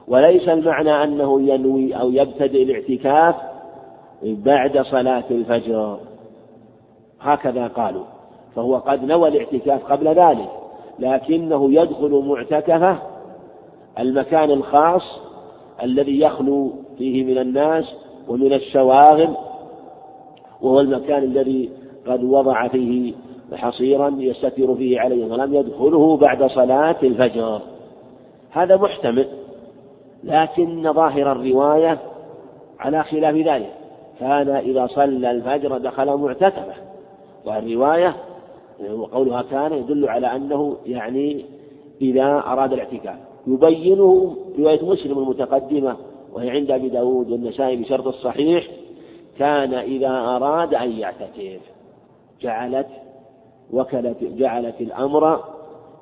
[0.08, 3.34] وليس المعنى أنه ينوي أو يبتدئ الاعتكاف
[4.22, 5.98] بعد صلاة الفجر.
[7.20, 8.04] هكذا قالوا.
[8.56, 10.48] فهو قد نوى الاعتكاف قبل ذلك
[10.98, 12.98] لكنه يدخل معتكفة
[13.98, 15.20] المكان الخاص
[15.82, 17.94] الذي يخلو فيه من الناس
[18.28, 19.28] ومن الشواغل
[20.62, 21.70] وهو المكان الذي
[22.06, 23.14] قد وضع فيه
[23.54, 27.60] حصيرا يستتر فيه عليه ولم يدخله بعد صلاة الفجر.
[28.50, 29.26] هذا محتمل
[30.24, 31.98] لكن ظاهر الرواية
[32.80, 33.72] على خلاف ذلك.
[34.20, 36.74] كان إذا صلى الفجر دخل معتكفه
[37.46, 38.16] والرواية
[38.90, 41.44] وقولها كان يدل على أنه يعني
[42.02, 43.18] إذا أراد الاعتكاف.
[43.46, 45.96] يبينه رواية مسلم المتقدمة
[46.32, 48.66] وهي عند أبي داود والنسائي بشرط الصحيح
[49.38, 51.60] كان إذا أراد أن يعتكف
[52.40, 52.86] جعلت
[53.72, 55.44] وكلت جعلت الأمر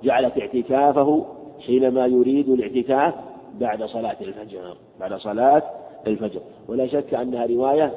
[0.05, 1.25] جعلت اعتكافه
[1.67, 3.15] حينما يريد الاعتكاف
[3.61, 5.63] بعد صلاة الفجر بعد صلاة
[6.07, 6.41] الفجر.
[6.69, 7.95] ولا شك أنها رواية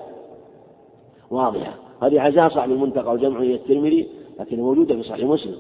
[1.31, 1.73] واضحة.
[2.01, 4.07] هذه عزاء صاحب المنتقى وجمع الترمذي
[4.39, 5.55] لكن موجودة في صحيح مسلم.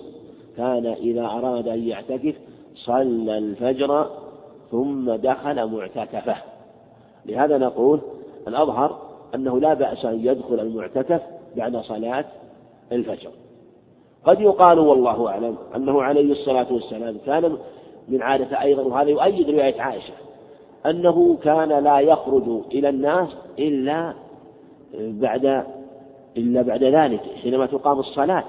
[0.57, 2.35] كان إذا أراد أن يعتكف
[2.85, 4.07] صلى الفجر
[4.71, 6.35] ثم دخل معتكفة.
[7.25, 8.01] لهذا نقول
[8.47, 8.99] الأظهر
[9.35, 11.21] أنه لا بأس أن يدخل المعتكف
[11.55, 12.25] بعد صلاة
[12.91, 13.29] الفجر.
[14.25, 17.57] قد يقال والله أعلم أنه عليه الصلاة والسلام كان
[18.07, 20.13] من عادة أيضا وهذا يؤيد رواية عائشة
[20.85, 24.13] أنه كان لا يخرج إلى الناس إلا
[24.93, 25.63] بعد
[26.37, 28.43] إلا بعد ذلك حينما تقام الصلاة.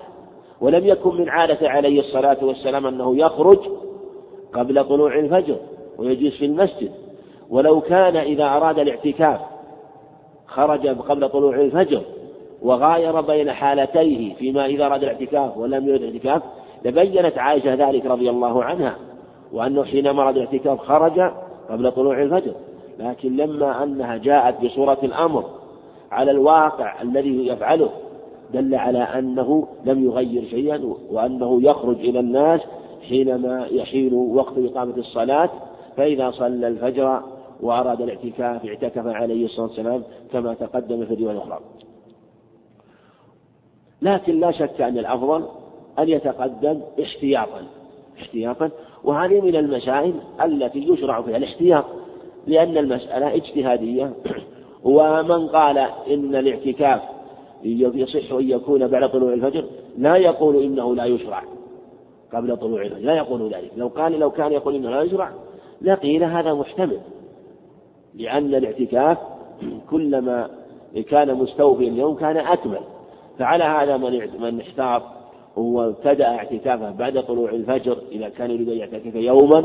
[0.60, 3.58] ولم يكن من عادة عليه الصلاة والسلام أنه يخرج
[4.58, 5.56] قبل طلوع الفجر
[5.98, 6.90] ويجلس في المسجد.
[7.50, 9.40] ولو كان إذا أراد الاعتكاف
[10.46, 12.02] خرج قبل طلوع الفجر
[12.62, 16.42] وغاير بين حالتيه فيما إذا أراد الاعتكاف ولم يرد الاعتكاف
[16.84, 18.96] لبينت عائشة ذلك رضي الله عنها
[19.52, 21.20] وأنه حينما أراد الاعتكاف خرج
[21.70, 22.52] قبل طلوع الفجر.
[22.98, 25.44] لكن لما أنها جاءت بصورة الأمر
[26.10, 27.90] على الواقع الذي يفعله
[28.54, 32.60] دل على أنه لم يغير شيئا وأنه يخرج إلى الناس
[33.08, 35.50] حينما يحين وقت إقامة الصلاة
[35.96, 37.22] فإذا صلى الفجر
[37.60, 41.60] وأراد الاعتكاف اعتكف عليه الصلاة والسلام كما تقدم في الرواية الأخرى.
[44.02, 45.44] لكن لا شك أن الأفضل
[45.98, 47.62] أن يتقدم احتياطا
[48.18, 48.70] احتياطا
[49.04, 51.84] وهذه من المسائل التي يشرع فيها الاحتياط
[52.46, 54.12] لأن المسألة اجتهادية.
[54.84, 55.78] ومن قال
[56.10, 57.02] إن الاعتكاف
[57.64, 59.64] يصح أن يكون بعد طلوع الفجر
[59.98, 61.42] لا يقول إنه لا يشرع.
[62.32, 63.70] قبل طلوع الفجر لا يقول ذلك.
[63.76, 65.30] لو قال لو كان يقول إنه لا يشرع
[65.82, 67.00] لقيل هذا محتمل.
[68.14, 69.18] لأن الاعتكاف
[69.90, 70.50] كلما
[71.10, 72.80] كان مستوفيا اليوم كان أكمل.
[73.38, 75.02] فعلى هذا من من احتاط
[75.56, 79.64] وابتدأ اعتكافه بعد طلوع الفجر إذا كان يريد أن يعتكف يوما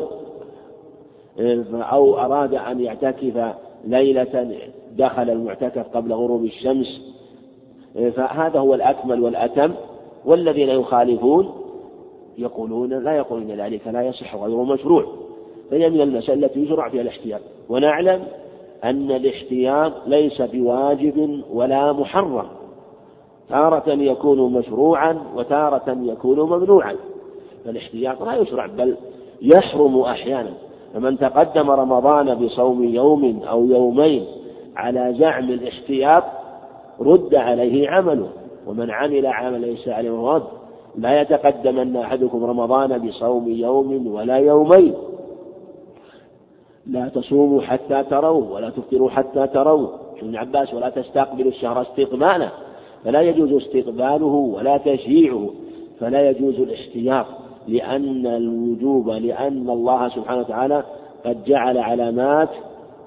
[1.73, 3.53] أو أراد أن يعتكف
[3.85, 4.57] ليلة
[4.91, 7.15] دخل المعتكف قبل غروب الشمس.
[7.93, 9.73] فهذا هو الأكمل والأتم.
[10.25, 11.62] والذين يخالفون
[12.37, 15.05] يقولون لا يقولون ذلك لا يصح غير مشروع.
[15.71, 17.41] فهي من المسألة التي يشرع فيها الاحتياط.
[17.69, 18.23] ونعلم
[18.83, 22.45] أن الاحتياط ليس بواجب ولا محرم.
[23.49, 26.95] تارة يكون مشروعا وتارة يكون ممنوعا.
[27.65, 28.95] فالاحتياط لا يشرع بل
[29.41, 30.53] يحرم أحيانا.
[30.93, 34.25] فمن تقدم رمضان بصوم يوم أو يومين
[34.75, 36.23] على زعم الاحتياط
[36.99, 38.29] رد عليه عمله.
[38.67, 40.62] ومن عمل عملا ليس عليه رد.
[40.95, 44.93] لا يتقدمن أحدكم رمضان بصوم يوم ولا يومين.
[46.87, 49.87] لا تصوموا حتى تروا ولا تفطروا حتى تروا.
[50.21, 52.49] ابن عباس ولا تستقبلوا الشهر استقبالا.
[53.03, 55.49] فلا يجوز استقباله ولا تشييعه.
[55.99, 57.25] فلا يجوز الاحتياط.
[57.67, 60.83] لأن الوجوب لأن الله سبحانه وتعالى
[61.25, 62.49] قد جعل علامات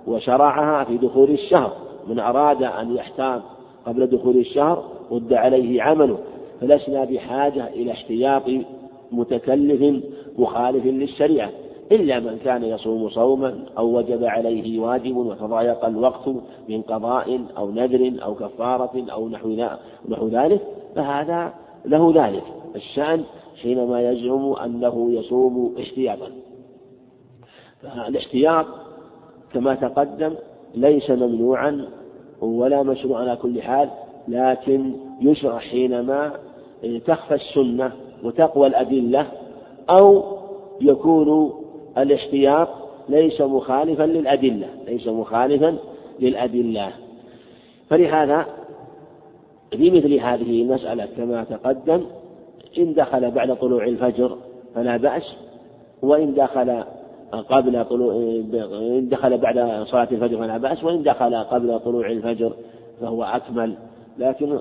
[0.07, 1.73] وشرعها في دخول الشهر.
[2.09, 3.43] من أراد أن يحتاط
[3.87, 6.19] قبل دخول الشهر رد عليه عمله.
[6.61, 8.43] فلسنا بحاجة إلى احتياط
[9.13, 10.03] متكلف
[10.39, 11.51] مخالف للشريعة.
[11.93, 16.29] إلا من كان يصوم صوما أو وجب عليه واجب وتضايق الوقت
[16.69, 19.29] من قضاء أو نذر أو كفارة أو
[20.09, 20.61] نحو ذلك
[20.95, 22.43] فهذا له ذلك.
[22.77, 23.25] الشأن
[23.63, 26.29] حينما يزعم أنه يصوم احتياطا.
[27.83, 28.67] فالاحتياط
[29.53, 30.35] كما تقدم
[30.75, 31.89] ليس ممنوعا
[32.41, 33.91] ولا مشروع على كل حال
[34.29, 36.33] لكن يشرع حينما
[37.07, 37.93] تخفى السنة
[38.25, 39.27] وتقوى الأدلة
[39.91, 40.25] أو
[40.81, 41.53] يكون
[41.99, 42.69] الاحتياط
[43.09, 45.77] ليس مخالفا للأدلة ليس مخالفا
[46.21, 46.93] للأدلة.
[47.91, 48.47] فلهذا
[49.71, 52.05] في مثل هذه المسألة كما تقدم
[52.79, 54.39] إن دخل بعد طلوع الفجر
[54.75, 55.37] فلا بأس
[56.03, 56.85] وإن دخل
[57.33, 62.53] قبل طلوع إن دخل بعد صلاة الفجر فلا بأس وإن دخل قبل طلوع الفجر
[63.01, 63.75] فهو أكمل.
[64.19, 64.59] لكن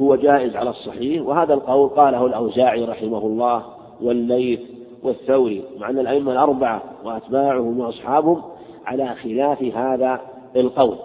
[0.00, 3.64] هو جائز على الصحيح وهذا القول قاله الأوزاعي رحمه الله
[4.02, 4.60] والليث
[5.02, 8.42] والثوري مع أن الأئمة الأربعة وأتباعهم وأصحابهم
[8.86, 10.20] على خلاف هذا
[10.56, 10.96] القول.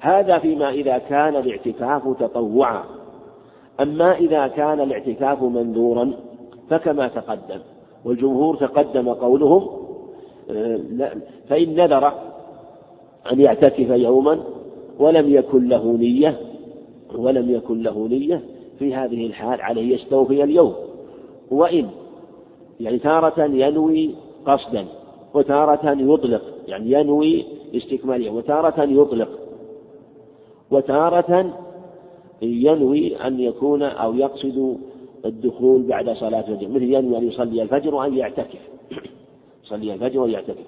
[0.00, 2.84] هذا فيما إذا كان الاعتكاف تطوعا.
[3.80, 6.12] أما إذا كان الاعتكاف منذورا
[6.70, 7.60] فكما تقدم
[8.04, 9.68] والجمهور تقدم قولهم
[11.48, 12.12] فإن نذر
[13.32, 14.40] أن يعتكف يوما
[14.98, 16.38] ولم يكن له نية
[17.14, 18.42] ولم يكن له نية
[18.78, 20.74] في هذه الحال عليه يستوفي اليوم.
[21.50, 21.90] وإن
[22.80, 24.14] يعني تارة ينوي
[24.46, 24.84] قصدا
[25.34, 27.44] وتارة يطلق يعني ينوي
[27.74, 29.28] استكمالية وتارة يطلق
[30.70, 31.54] وتارة
[32.42, 34.78] ينوي أن يكون أو يقصد
[35.24, 36.68] الدخول بعد صلاة الفجر.
[36.68, 38.60] مثل ينوي أن يصلي الفجر وأن يعتكف.
[39.64, 40.64] يصلي الفجر ويعتكف.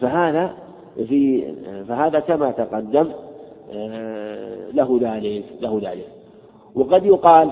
[0.00, 0.56] فهذا
[0.96, 1.54] في
[1.88, 3.08] فهذا كما تقدم
[4.72, 6.08] له ذلك له ذلك
[6.74, 7.50] وقد يقال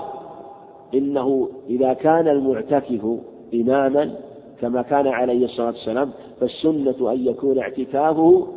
[0.93, 3.05] إنه إذا كان المعتكف
[3.53, 4.15] إماما
[4.61, 8.47] كما كان عليه الصلاة والسلام فالسنة أن يكون اعتكافه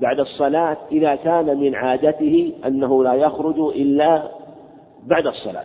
[0.00, 4.22] بعد الصلاة إذا كان من عادته أنه لا يخرج إلا
[5.06, 5.64] بعد الصلاة.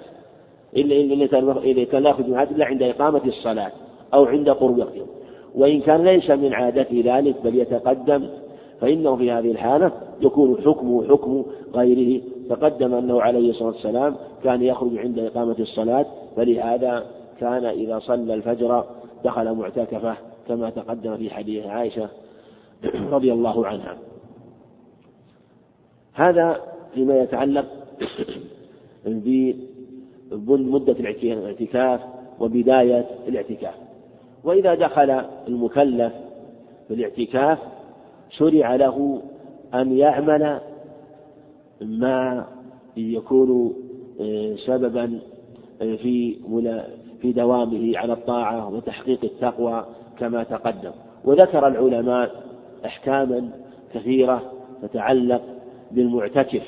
[0.77, 3.71] إلا إذا كان لا يخرج من إلا عند إقامة الصلاة
[4.13, 4.87] أو عند قرب
[5.55, 8.29] وإن كان ليس من عادته ذلك بل يتقدم
[8.83, 9.91] فإنه في هذه الحالة
[10.21, 12.21] يكون حكمه حكم غيره.
[12.49, 17.05] تقدم أنه عليه الصلاة والسلام كان يخرج عند إقامة الصلاة فلهذا
[17.39, 18.85] كان إذا صلى الفجر
[19.25, 20.15] دخل معتكفة
[20.47, 22.09] كما تقدم في حديث عائشة
[23.15, 23.97] رضي الله عنها.
[26.13, 26.61] هذا
[26.93, 27.65] فيما يتعلق
[30.31, 32.01] بمدة الاعتكاف
[32.39, 33.75] وبداية الاعتكاف.
[34.43, 35.09] وإذا دخل
[35.47, 36.13] المكلف
[36.87, 37.59] في الاعتكاف
[38.37, 39.21] شرع له
[39.73, 40.59] أن يعمل
[41.81, 42.45] ما
[42.97, 43.73] يكون
[44.21, 45.19] آه، سببا
[45.81, 46.35] آه، في
[47.21, 49.85] في دوامه على الطاعة وتحقيق التقوى
[50.19, 50.91] كما تقدم.
[51.25, 52.31] وذكر العلماء
[52.85, 53.49] أحكاما
[53.93, 55.41] كثيرة تتعلق
[55.91, 56.63] بالمعتكف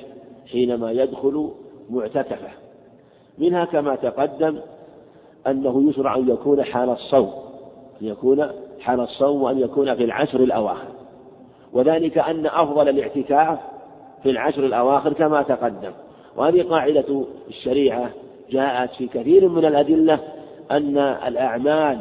[0.52, 1.52] حينما يدخل
[1.90, 2.50] معتكفه.
[3.38, 4.58] منها كما تقدم
[5.48, 7.32] أنه يشرع أن يكون حال الصوم
[8.02, 8.48] أن يكون
[8.80, 10.95] حال الصوم وأن يكون في العشر الأواخر.
[11.76, 13.60] وذلك أن أفضل الاعتكاف
[14.24, 15.92] في العشر الأواخر كما تقدم.
[16.38, 18.10] وهذه قاعدة الشريعة
[18.52, 20.20] جاءت في كثير من الأدلة
[20.72, 22.00] أن الأعمال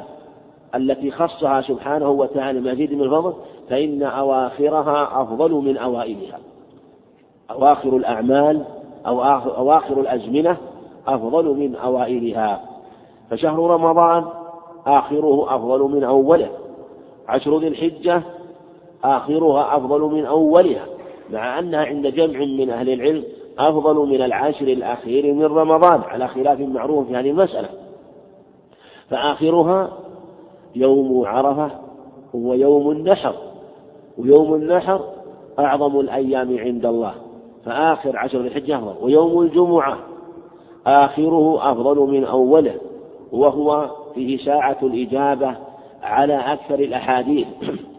[0.74, 3.34] التي خصها سبحانه وتعالى مزيد من الفضل
[3.68, 6.38] فإن أواخرها أفضل من أوائلها.
[7.50, 8.64] أواخر الأعمال
[9.06, 10.56] أو أواخر الأزمنة
[11.06, 12.60] أفضل من أوائلها.
[13.30, 14.24] فشهر رمضان
[14.86, 16.48] آخره أفضل من أوله.
[17.28, 18.22] عشر ذي الحجة
[19.04, 20.86] آخرها أفضل من أولها
[21.30, 23.24] مع أنها عند جمع من أهل العلم
[23.58, 27.68] أفضل من العشر الأخير من رمضان على خلاف معروف في هذه المسألة.
[29.10, 29.92] فآخرها
[30.74, 31.70] يوم عرفة
[32.34, 33.34] ويوم النحر
[34.18, 35.00] ويوم النحر
[35.58, 37.14] أعظم الأيام عند الله.
[37.64, 39.98] فآخر عشر ذي الحجة أفضل ويوم الجمعة
[40.86, 42.74] آخره أفضل من أوله
[43.32, 45.56] وهو فيه ساعة الإجابة
[46.02, 47.46] على أكثر الأحاديث.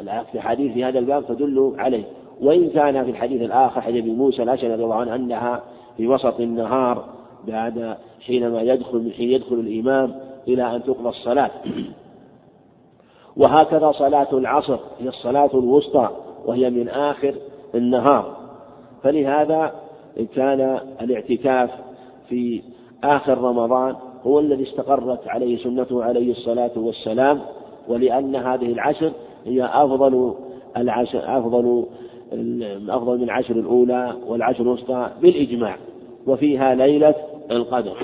[0.00, 2.04] الأحاديث في هذا الباب تدل عليه.
[2.40, 5.62] وإن كان في الحديث الآخر حديث أبي موسى الأشعري رضي الله عنه أنها
[5.96, 7.04] في وسط النهار
[7.46, 10.14] بعد حينما يدخل من حين يدخل الإمام
[10.48, 11.50] إلى أن تقضى الصلاة.
[13.36, 16.08] وهكذا صلاة العصر هي الصلاة الوسطى
[16.46, 17.34] وهي من آخر
[17.74, 18.36] النهار.
[19.02, 19.72] فلهذا
[20.34, 21.70] كان الاعتكاف
[22.28, 22.62] في
[23.04, 27.40] آخر رمضان هو الذي استقرت عليه سنته عليه الصلاة والسلام
[27.88, 29.12] ولأن هذه العشر
[29.46, 30.34] هي أفضل
[30.76, 31.86] العشر أفضل
[32.88, 35.76] أفضل من العشر الأولى والعشر الوسطى بالإجماع
[36.26, 37.14] وفيها ليلة
[37.50, 37.96] القدر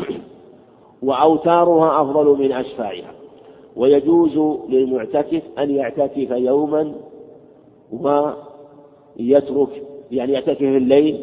[1.03, 3.12] وأوتارها أفضل من أشفاعها
[3.77, 6.94] ويجوز للمعتكف أن يعتكف يوما
[7.92, 11.20] ويترك يعني يعتكف الليل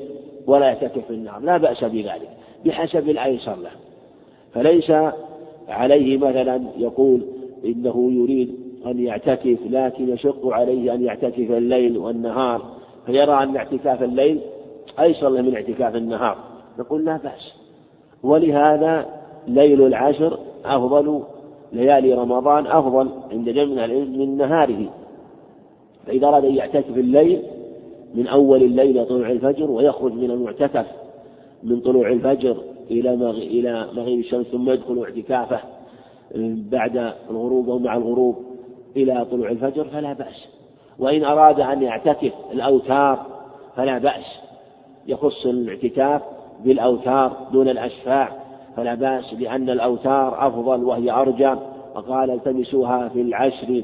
[0.47, 2.29] ولا يعتكف النهار لا بأس بذلك
[2.65, 3.71] بحسب الأيسر له.
[4.53, 4.91] فليس
[5.67, 7.21] عليه مثلا يقول
[7.65, 12.61] إنه يريد أن يعتكف لكن يشق عليه أن يعتكف الليل والنهار.
[13.05, 14.39] فيرى أن اعتكاف الليل؟
[14.99, 16.37] أيسر له من اعتكاف النهار؟
[16.79, 17.53] نقول لا بأس.
[18.23, 19.05] ولهذا
[19.47, 21.23] ليل العشر أفضل
[21.73, 24.89] ليالي رمضان أفضل عند جمع العلم من نهاره.
[26.07, 27.41] فإذا أراد أن يعتكف الليل
[28.15, 30.85] من أول الليل طلوع الفجر ويخرج من المعتكف
[31.63, 32.57] من طلوع الفجر
[32.91, 35.59] إلى إلى مغيب الشمس ثم يدخل اعتكافه
[36.71, 38.35] بعد الغروب أو مع الغروب
[38.97, 40.47] إلى طلوع الفجر فلا بأس.
[40.99, 43.25] وإن أراد أن يعتكف الأوتار
[43.75, 44.39] فلا بأس.
[45.07, 46.21] يخص الاعتكاف
[46.65, 48.29] بالأوتار دون الأشفاع
[48.75, 51.55] فلا بأس لأن الأوتار أفضل وهي أرجى.
[51.95, 53.81] وقال التمسوها في العشر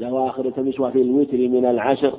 [0.00, 2.12] الأواخر التمسوها في الوتر من العشر.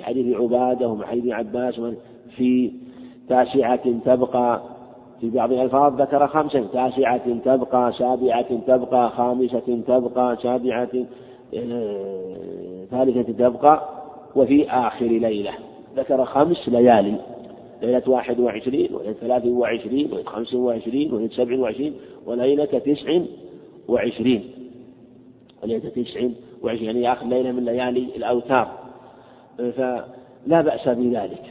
[0.00, 1.80] حديث عبادة ومن حديث عباس
[2.36, 2.72] في
[3.28, 4.60] تاسعة تبقى.
[5.22, 10.88] في بعض الألفاظ ذكر خمسة تاسعة تبقى سابعة تبقى خامسة تبقى سابعة
[12.90, 13.88] ثالثة تبقى
[14.36, 15.52] وفي آخر ليلة
[15.96, 17.14] ذكر خمس ليالي
[17.82, 21.94] ليلة واحد وعشرين وليلة ثلاث وعشرين وليلة خمس وعشرين وليلة سبع وعشرين
[22.26, 23.20] وليلة تسع
[23.88, 24.44] وعشرين.
[25.62, 26.28] وليلة تسع
[26.62, 28.68] وعشرين يعني آخر ليلة من ليالي الأوتار.
[29.56, 31.42] فلا بأس بذلك.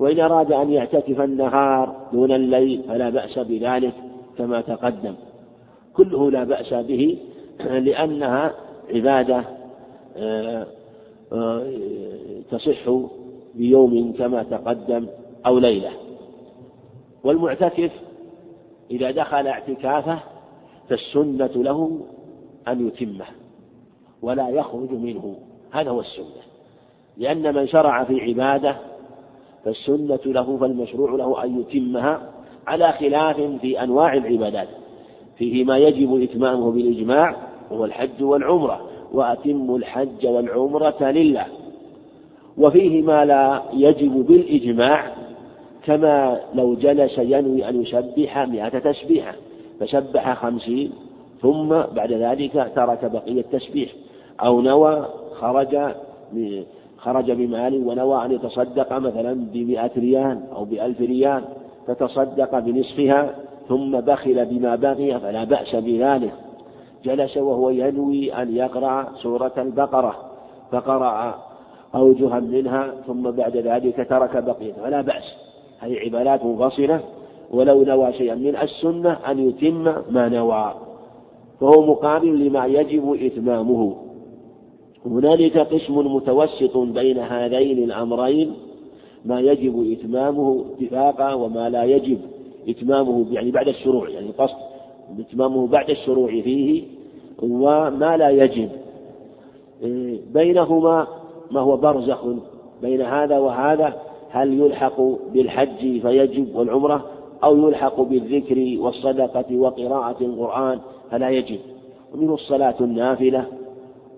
[0.00, 3.94] وإن أراد أن يعتكف النهار دون الليل فلا بأس بذلك
[4.38, 5.14] كما تقدم.
[5.94, 7.18] كله لا بأس به
[7.60, 8.54] لأنها
[8.94, 9.44] عبادة
[10.16, 10.66] آه،
[11.32, 11.72] آه،
[12.50, 12.90] تصح
[13.54, 15.06] بيوم كما تقدم
[15.46, 15.90] أو ليلة.
[17.24, 17.90] والمعتكف
[18.90, 20.18] إذا دخل اعتكافه
[20.88, 22.00] فالسنة له
[22.68, 23.26] أن يتمه
[24.22, 25.36] ولا يخرج منه.
[25.70, 26.42] هذا هو السنة.
[27.16, 28.89] لأن من شرع في عبادة
[29.64, 32.30] فالسنة له فالمشروع له أن يتمها
[32.66, 34.68] على خلاف في أنواع العبادات.
[35.38, 37.36] فيه ما يجب إتمامه بالإجماع
[37.70, 38.80] وهو الحج والعمرة
[39.12, 41.46] وأتم الحج والعمرة لله.
[42.58, 45.14] وفيه ما لا يجب بالإجماع
[45.84, 49.34] كما لو جلس ينوي أن يسبح مئة تسبيحة
[49.80, 50.92] فسبح خمسين
[51.42, 53.90] ثم بعد ذلك ترك بقية التسبيح
[54.40, 55.94] أو نوى خرج
[57.00, 61.44] خرج بمال ونوى أن يتصدق مثلا بمئة ريال أو بألف ريال
[61.86, 63.34] فتصدق بنصفها
[63.68, 66.34] ثم بخل بما بقي فلا بأس بذلك.
[67.04, 70.16] جلس وهو ينوي أن يقرأ سورة البقرة
[70.72, 71.34] فقرأ
[71.94, 74.72] أوجها منها ثم بعد ذلك ترك بقية.
[74.72, 75.36] فلا بأس.
[75.78, 77.00] هذه عبادات منفصلة
[77.50, 80.74] ولو نوى شيئا من السنة أن يتم ما نوى.
[81.60, 84.09] فهو مقابل لما يجب إتمامه.
[85.06, 88.52] هنالك قسم متوسط بين هذين الأمرين
[89.24, 92.18] ما يجب إتمامه اتفاقا وما لا يجب
[92.68, 94.56] إتمامه يعني بعد الشروع يعني قصد
[95.20, 96.82] إتمامه بعد الشروع فيه
[97.42, 98.68] وما لا يجب.
[100.34, 101.06] بينهما
[101.50, 102.24] ما هو برزخ
[102.82, 103.94] بين هذا وهذا
[104.30, 105.00] هل يلحق
[105.32, 107.04] بالحج فيجب والعمرة
[107.44, 110.78] أو يلحق بالذكر والصدقة وقراءة القرآن
[111.10, 111.58] فلا يجب.
[112.14, 113.46] ومنه الصلاة النافلة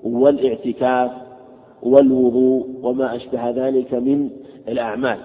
[0.04, 1.10] والاعتكاف
[1.82, 4.30] والوضوء وما أشبه ذلك من
[4.68, 5.18] الأعمال.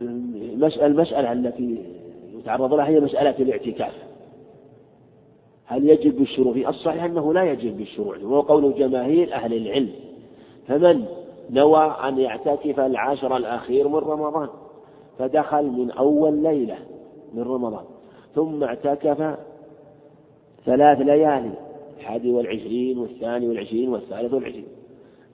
[0.00, 1.78] والمسألة التي
[2.38, 3.92] يتعرض لها هي مسألة الاعتكاف.
[5.66, 9.90] هل يجب بالشروع؟ الصحيح أنه لا يجب بالشروع وهو قول جماهير أهل العلم.
[10.68, 11.04] فمن
[11.50, 14.48] نوى أن يعتكف العشر الأخير من رمضان
[15.18, 16.78] فدخل من أول ليلة
[17.34, 17.84] من رمضان
[18.34, 19.36] ثم اعتكف
[20.66, 21.52] ثلاث ليالي
[22.02, 24.64] الحادي والعشرين والثاني والعشرين والثالث والعشرين.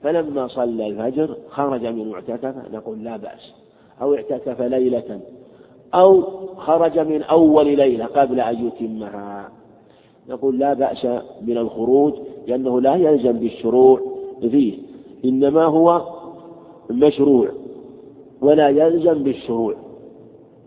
[0.01, 3.53] فلما صلى الفجر خرج من معتكف نقول لا بأس.
[4.01, 5.19] أو اعتكف ليلة
[5.93, 6.21] أو
[6.55, 9.51] خرج من أول ليلة قبل أن يتمها.
[10.29, 11.05] نقول لا بأس
[11.41, 12.13] من الخروج
[12.47, 14.01] لأنه لا يلزم بالشروع
[14.41, 14.73] فيه.
[15.25, 16.01] إنما هو
[16.89, 17.49] مشروع
[18.41, 19.75] ولا يلزم بالشروع.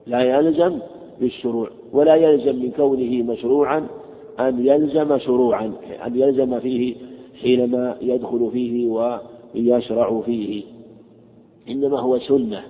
[0.06, 0.78] لا يلزم
[1.20, 3.86] بالشروع ولا يلزم من كونه مشروعا
[4.40, 5.72] أن يلزم شروعا
[6.06, 6.94] أن يلزم فيه
[7.42, 8.86] حينما يدخل فيه
[9.54, 10.64] ويشرع فيه.
[11.68, 12.62] إنما هو سنة.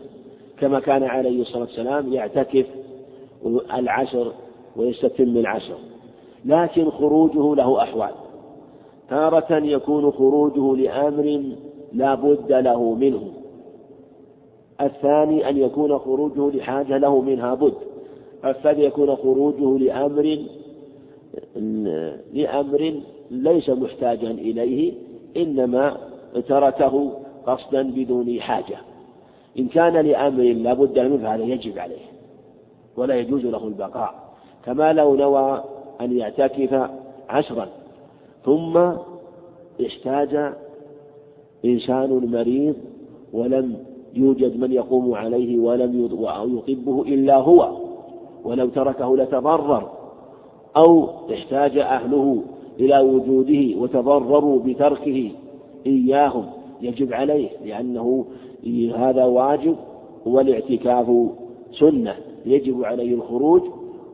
[0.59, 2.67] كما كان عليه الصلاة والسلام يعتكف
[3.75, 4.33] العشر
[4.77, 5.77] ويستتم العشر
[6.45, 8.11] لكن خروجه له أحوال.
[9.11, 11.43] تارة يكون خروجه لأمر
[11.93, 13.23] لا بد له منه.
[14.81, 17.75] الثاني أن يكون خروجه لحاجة له منها بد.
[18.45, 20.39] الثالث يكون خروجه لأمر
[22.33, 22.95] لأمر
[23.31, 24.93] ليس محتاجا إليه
[25.37, 25.97] إنما
[26.49, 27.13] تركه
[27.47, 28.77] قصدا بدون حاجة.
[29.59, 32.07] إن كان لأمر لا بد منه فهذا يجب عليه
[32.97, 34.15] ولا يجوز له البقاء.
[34.65, 35.65] كما لو نوى
[36.01, 36.91] أن يعتكف
[37.29, 37.69] عشرا
[38.45, 38.93] ثم
[39.87, 40.53] احتاج
[41.65, 42.77] إنسان مريض
[43.33, 43.77] ولم
[44.15, 46.05] يوجد من يقوم عليه ولم
[46.69, 47.77] يطبه إلا هو
[48.45, 50.02] ولو تركه لتضرر.
[50.77, 52.43] أو احتاج أهله
[52.81, 55.31] إلى وجوده وتضرروا بتركه
[55.87, 56.47] إياهم
[56.83, 58.25] يجب عليه لأنه
[58.97, 59.77] هذا واجب
[60.27, 61.07] والاعتكاف
[61.73, 62.15] سنة
[62.47, 63.63] يجب عليه الخروج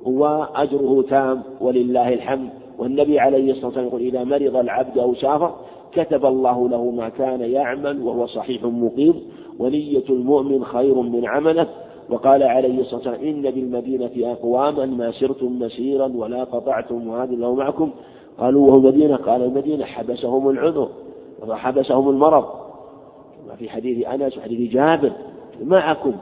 [0.05, 2.51] وأجره تام ولله الحمد.
[2.79, 5.55] والنبي عليه الصلاة والسلام يقول إذا مرض العبد أو سافر
[5.93, 9.15] كتب الله له ما كان يعمل وهو صحيح مقيم.
[9.59, 11.67] ونية المؤمن خير من عمله.
[12.11, 17.91] وقال عليه الصلاة والسلام إن بالمدينة أقواما ما سرتم مسيرا ولا قطعتم وهذا الله معكم.
[18.39, 20.89] قالوا وهو المدينة قال المدينة حبسهم العذر
[21.49, 22.45] وحبسهم المرض.
[23.45, 25.13] كما في حديث أنس وحديث جابر.
[25.63, 26.13] معكم.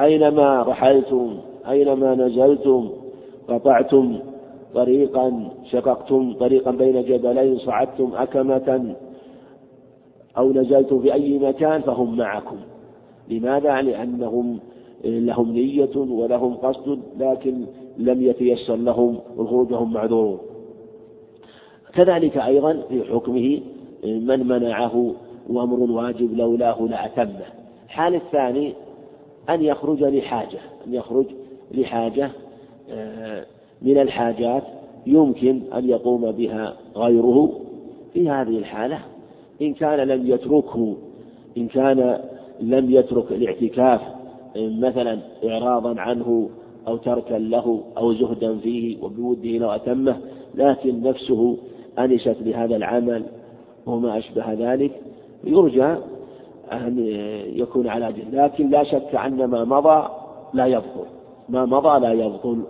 [0.00, 1.36] أينما رحلتم
[1.68, 2.90] أينما نزلتم
[3.48, 4.18] قطعتم
[4.74, 8.94] طريقا شققتم طريقا بين جبلين صعدتم أكمة
[10.38, 12.56] أو نزلتم في أي مكان فهم معكم.
[13.28, 14.58] لماذا؟ لأنهم
[15.06, 17.66] لهم نية ولهم قصد لكن
[17.98, 20.40] لم يتيسر لهم وخروجهم معذور.
[21.94, 23.60] كذلك أيضا في حكمه
[24.04, 25.14] من منعه
[25.48, 27.46] وأمر واجب لولاه لأتمه
[27.86, 28.72] الحال الثاني
[29.50, 31.26] أن يخرج لحاجة أن يخرج
[31.70, 32.30] لحاجة
[32.90, 33.44] آه،
[33.82, 34.62] من الحاجات
[35.06, 37.60] يمكن أن يقوم بها غيره
[38.12, 38.98] في هذه الحالة.
[39.62, 40.96] إن كان لم يتركه
[41.58, 42.18] إن كان
[42.60, 44.00] لم يترك الاعتكاف
[44.56, 46.50] مثلا إعراضا عنه
[46.88, 50.16] أو تركا له أو زهدا فيه وبوده لو أتمه
[50.54, 51.56] لكن نفسه
[51.98, 53.22] أنست بهذا العمل
[53.86, 54.92] وما أشبه ذلك
[55.44, 55.96] يرجى
[56.72, 56.98] أن
[57.54, 60.08] يكون على دين لكن لا شك أن ما مضى
[60.54, 61.06] لا يبطل.
[61.48, 62.62] ما مضى لا يبطل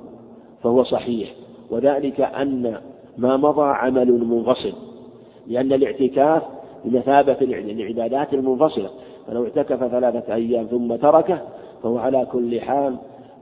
[0.62, 1.28] فهو صحيح.
[1.70, 2.80] وذلك أن
[3.18, 4.72] ما مضى عمل منفصل
[5.46, 6.42] لأن الاعتكاف
[6.84, 8.90] بمثابة العبادات المنفصلة.
[9.26, 11.40] فلو اعتكف ثلاثة أيام ثم تركه
[11.82, 12.96] فهو على كل حال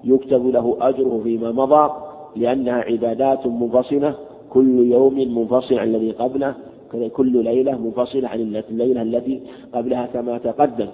[0.05, 1.93] يكتب له أجره فيما مضى
[2.37, 4.14] لأنها عبادات منفصلة
[4.51, 6.55] كل يوم منفصل عن الذي قبله
[7.12, 9.43] كل ليلة منفصلة عن الليلة التي
[9.74, 10.89] قبلها كما تقدم.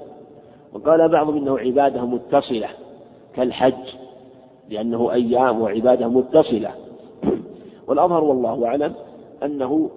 [0.74, 2.68] وقال بعضهم إنه عبادة متصلة
[3.34, 3.94] كالحج
[4.70, 6.70] لأنه أيام وعبادة متصلة.
[7.88, 8.94] والأظهر والله أعلم
[9.42, 9.90] أنه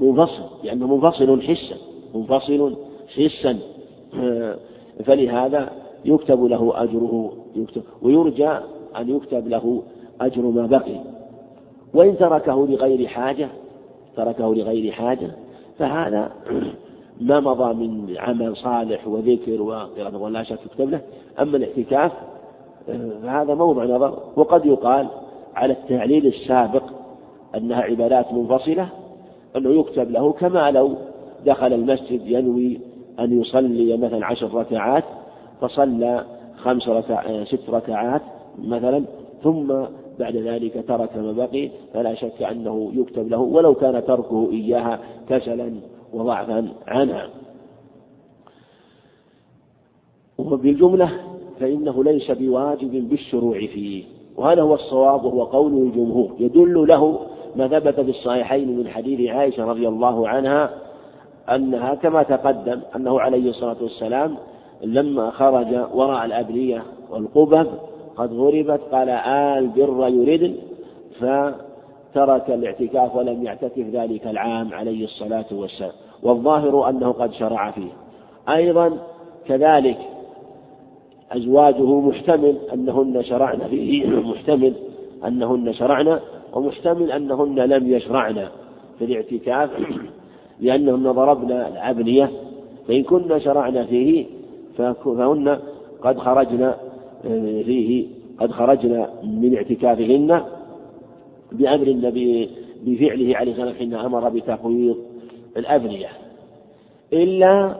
[0.00, 1.76] منفصل لأنه منفصل حسا
[2.14, 2.76] منفصل
[3.16, 3.58] حسا.
[5.06, 8.48] فلهذا يكتب له أجره يكتب ويرجى
[8.98, 9.82] أن يكتب له
[10.20, 11.00] أجر ما بقي.
[11.94, 13.48] وإن تركه لغير حاجة
[14.16, 15.30] تركه لغير حاجة
[15.78, 16.32] فهذا
[17.20, 21.00] ما مضى من عمل صالح وذكر وقراءة ولا شك يكتب له.
[21.40, 22.12] أما الاعتكاف
[23.22, 25.08] فهذا موضع نظر وقد يقال
[25.54, 26.82] على التعليل السابق
[27.54, 28.88] أنها عبادات منفصلة
[29.56, 30.96] أنه يكتب له كما لو
[31.46, 32.80] دخل المسجد ينوي
[33.20, 35.04] أن يصلي مثلا عشر ركعات
[35.62, 36.24] فصلى
[36.56, 38.22] خمس ركع ست ركعات
[38.58, 39.04] مثلا
[39.42, 39.74] ثم
[40.18, 45.72] بعد ذلك ترك ما بقي فلا شك أنه يكتب له ولو كان تركه إياها كسلا
[46.12, 47.28] وضعفا عنها.
[50.38, 51.10] وبالجملة
[51.60, 54.04] فإنه ليس بواجب بالشروع فيه.
[54.36, 56.30] وهذا هو الصواب وهو قول الجمهور.
[56.38, 57.18] يدل له
[57.56, 60.70] ما ثبت في الصحيحين من حديث عائشة رضي الله عنها
[61.50, 64.36] أنها كما تقدم أنه عليه الصلاة والسلام
[64.82, 67.66] لما خرج وراء الأبنية والقبب
[68.16, 70.56] قد غربت قال آل بر يريد
[71.20, 75.92] فترك الاعتكاف ولم يعتكف ذلك العام عليه الصلاة والسلام.
[76.22, 77.92] والظاهر أنه قد شرع فيه.
[78.48, 78.98] أيضا
[79.46, 79.98] كذلك
[81.32, 84.72] أزواجه محتمل أنهن شرعن فيه محتمل
[85.26, 86.18] أنهن شرعن
[86.52, 88.46] ومحتمل أنهن لم يشرعن
[88.98, 89.70] في الاعتكاف
[90.60, 92.30] لأنهن ضربن الأبنية
[92.88, 94.26] فإن كن شرعن فيه
[94.78, 95.58] فهن
[96.02, 98.06] قد خرجن آه، فيه
[98.38, 100.42] قد خرجن من اعتكافهن
[101.52, 102.50] بأمر النبي
[102.86, 104.96] بفعله عليه الصلاة والسلام حين أمر بتقويض
[105.56, 106.08] الأبنية
[107.12, 107.76] إلا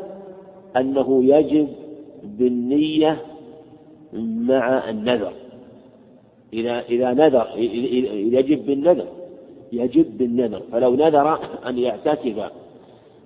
[0.76, 1.68] أنه يجب
[2.24, 3.20] بالنية
[4.22, 5.32] مع النذر.
[6.52, 7.46] إذا إذا نذر
[8.36, 9.06] يجب بالنذر
[9.72, 10.62] يجب بالنذر.
[10.72, 12.50] فلو نذر أن يعتكف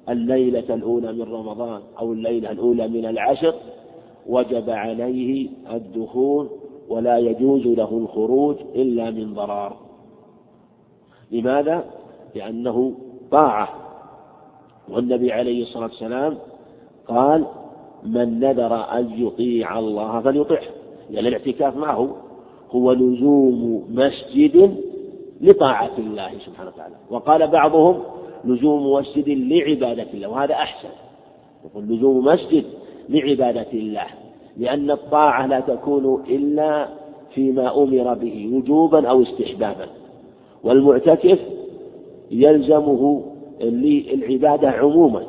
[0.09, 3.55] الليلة الأولى من رمضان أو الليلة الأولى من العشر
[4.27, 6.49] وجب عليه الدخول
[6.89, 9.77] ولا يجوز له الخروج إلا من ضرار.
[11.33, 11.85] لماذا؟
[12.35, 12.95] لأنه
[13.31, 13.69] طاعة.
[14.89, 16.39] والنبي عليه الصلاة والسلام
[17.09, 17.47] قال
[18.03, 20.63] من نذر أن يطيع الله فليطعه.
[21.11, 22.17] لأن الاعتكاف معه
[22.71, 24.77] هو لزوم مسجد
[25.41, 26.95] لطاعة الله سبحانه وتعالى.
[27.11, 28.03] وقال بعضهم
[28.47, 30.89] لزوم مسجد لعبادة الله وهذا أحسن.
[31.65, 32.65] يقول لزوم مسجد
[33.09, 34.07] لعبادة الله
[34.57, 36.89] لأن الطاعة لا تكون إلا
[37.35, 39.87] فيما أمر به وجوبا أو استحبابا.
[40.65, 41.39] والمعتكف
[42.31, 43.23] يلزمه
[44.13, 45.23] العبادة عموما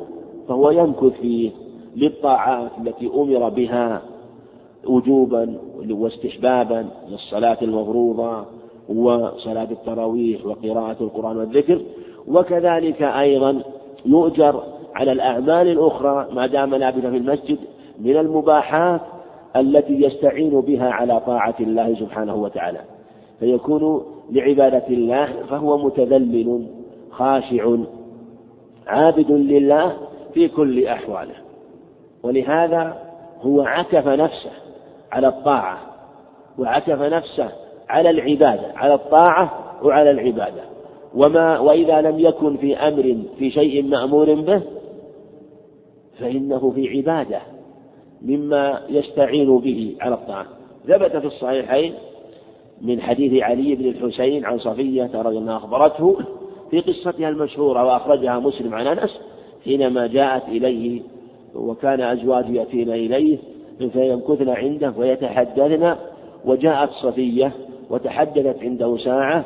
[0.48, 1.50] فهو يمكث فيه
[1.96, 4.02] للطاعات التي أمر بها
[4.86, 5.58] وجوبا
[5.90, 8.44] واستحبابا للصلاة المفروضة
[8.88, 11.80] وصلاة التراويح وقراءة القرآن والذكر.
[12.28, 13.62] وكذلك أيضا
[14.06, 14.62] يؤجر
[14.94, 17.58] على الأعمال الأخرى ما دام لابثا في المسجد
[18.00, 19.00] من المباحات
[19.56, 22.80] التي يستعين بها على طاعة الله سبحانه وتعالى.
[23.40, 26.66] فيكون لعبادة الله فهو متذلل
[27.10, 27.76] خاشع
[28.86, 29.96] عابد لله
[30.34, 31.34] في كل أحواله.
[32.22, 32.96] ولهذا
[33.42, 34.50] هو عكف نفسه
[35.12, 35.78] على الطاعة
[36.58, 37.48] وعكف نفسه
[37.88, 39.50] على العبادة على الطاعة
[39.82, 40.77] وعلى العبادة.
[41.14, 44.62] وما وإذا لم يكن في أمر في شيء مأمور به
[46.18, 47.40] فإنه في عبادة
[48.22, 50.46] مما يستعين به على الطاعة.
[50.86, 51.94] ثبت في الصحيحين
[52.82, 56.16] من حديث علي بن الحسين عن صفية رضي الله أخبرته
[56.70, 59.20] في قصتها المشهورة وأخرجها مسلم عن أنس
[59.64, 61.02] حينما جاءت إليه
[61.54, 63.38] وكان أزواج يأتين إليه
[63.78, 65.94] فيمكثن عنده ويتحدثن
[66.44, 67.52] وجاءت صفية
[67.90, 69.44] وتحدثت عنده ساعة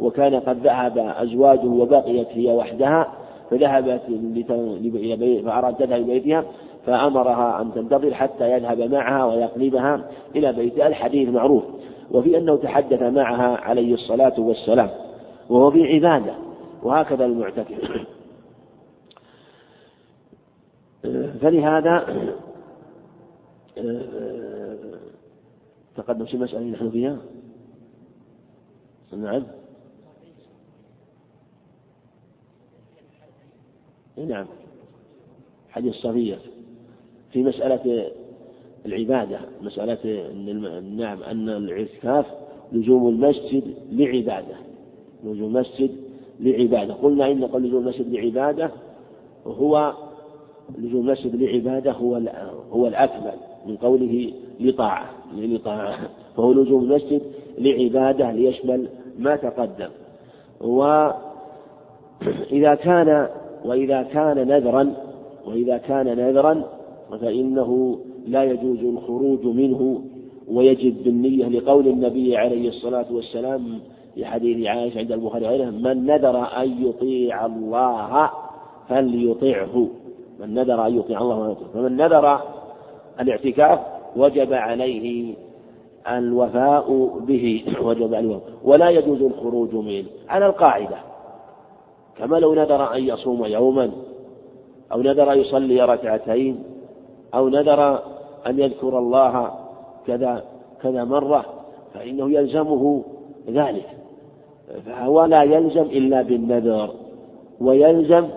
[0.00, 3.12] وكان قد ذهب أزواجه وبقيت هي وحدها
[3.50, 4.02] فذهبت
[5.44, 6.44] فأراد تذهب إلى بيتها
[6.86, 10.04] فأمرها أن تنتظر حتى يذهب معها ويقلبها
[10.36, 11.64] إلى بيتها الحديث معروف
[12.10, 14.90] وفي أنه تحدث معها عليه الصلاة والسلام
[15.50, 16.34] وهو في عبادة
[16.82, 18.06] وهكذا المعتكف.
[21.40, 22.06] فلهذا
[25.96, 27.16] تقدم في مسألة نحن فيها؟
[29.12, 29.42] نعم.
[34.16, 34.46] نعم.
[35.70, 36.38] حديث الصفية
[37.32, 38.10] في مسألة
[38.86, 40.32] العبادة مسألة
[40.80, 42.26] نعم أن الاعتكاف
[42.72, 44.56] لزوم المسجد لعبادة.
[45.24, 45.90] لزوم المسجد
[46.40, 46.94] لعبادة.
[46.94, 48.70] قلنا إن قول لزوم المسجد لعبادة
[49.46, 49.94] هو
[50.78, 52.20] لزوم المسجد لعبادة هو
[52.72, 53.34] هو الأكمل
[53.66, 55.98] من قوله لطاعة لطاعة
[56.36, 57.22] فهو لزوم المسجد
[57.58, 58.88] لعبادة ليشمل
[59.18, 59.88] ما تقدم.
[60.60, 61.14] وإذا
[62.74, 63.28] كان
[63.64, 64.94] وإذا كان نذرا
[65.46, 66.64] وإذا كان نذرا
[67.20, 70.02] فإنه لا يجوز الخروج منه
[70.48, 73.80] ويجب بالنية لقول النبي عليه الصلاة والسلام
[74.14, 78.30] في حديث عائشة عند البخاري وغيره من نذر أن يطيع الله
[78.88, 79.88] فليطعه.
[80.40, 82.40] من نذر أن يطيع الله فليطيعه فمن نذر
[83.20, 83.80] الاعتكاف
[84.16, 85.34] وجب عليه
[86.08, 90.06] الوفاء به وجب عليه ولا يجوز الخروج منه.
[90.28, 90.96] على القاعدة.
[92.18, 93.90] كما لو نذر أن يصوم يوما
[94.92, 96.62] أو نذر أن يصلي ركعتين
[97.34, 97.98] أو نذر
[98.46, 99.50] أن يذكر الله
[100.06, 100.44] كذا
[100.82, 101.44] كذا مرة
[101.94, 103.02] فإنه يلزمه
[103.48, 103.86] ذلك.
[104.86, 106.90] فهو لا يلزم إلا بالنذر
[107.60, 108.28] ويلزم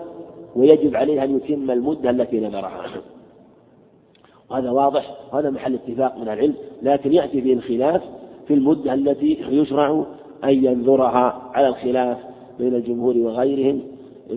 [0.56, 2.86] ويجب عليه أن يتم المدة التي نذرها.
[4.50, 8.02] وهذا واضح هذا محل اتفاق من العلم لكن يأتي به الخلاف
[8.48, 10.04] في المدة التي يشرع
[10.44, 12.18] أن ينذرها على الخلاف.
[12.58, 13.82] بين الجمهور وغيرهم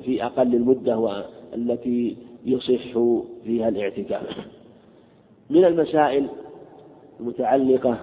[0.02, 3.00] في أقل المدة التي يصح
[3.44, 4.38] فيها الاعتكاف.
[5.50, 6.28] من المسائل
[7.20, 7.98] المتعلقة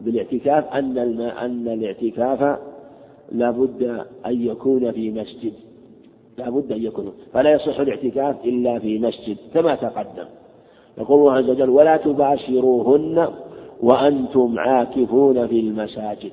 [0.00, 2.58] بالاعتكاف أن أن الاعتكاف
[3.32, 3.82] لا بد
[4.26, 5.52] أن يكون في مسجد.
[6.38, 7.12] لا بد أن يكون.
[7.32, 10.26] فلا يصح الاعتكاف إلا في مسجد كما تقدم.
[10.98, 13.28] يقول الله عز وجل ولا تباشروهن
[13.82, 16.32] وأنتم عاكفون في المساجد.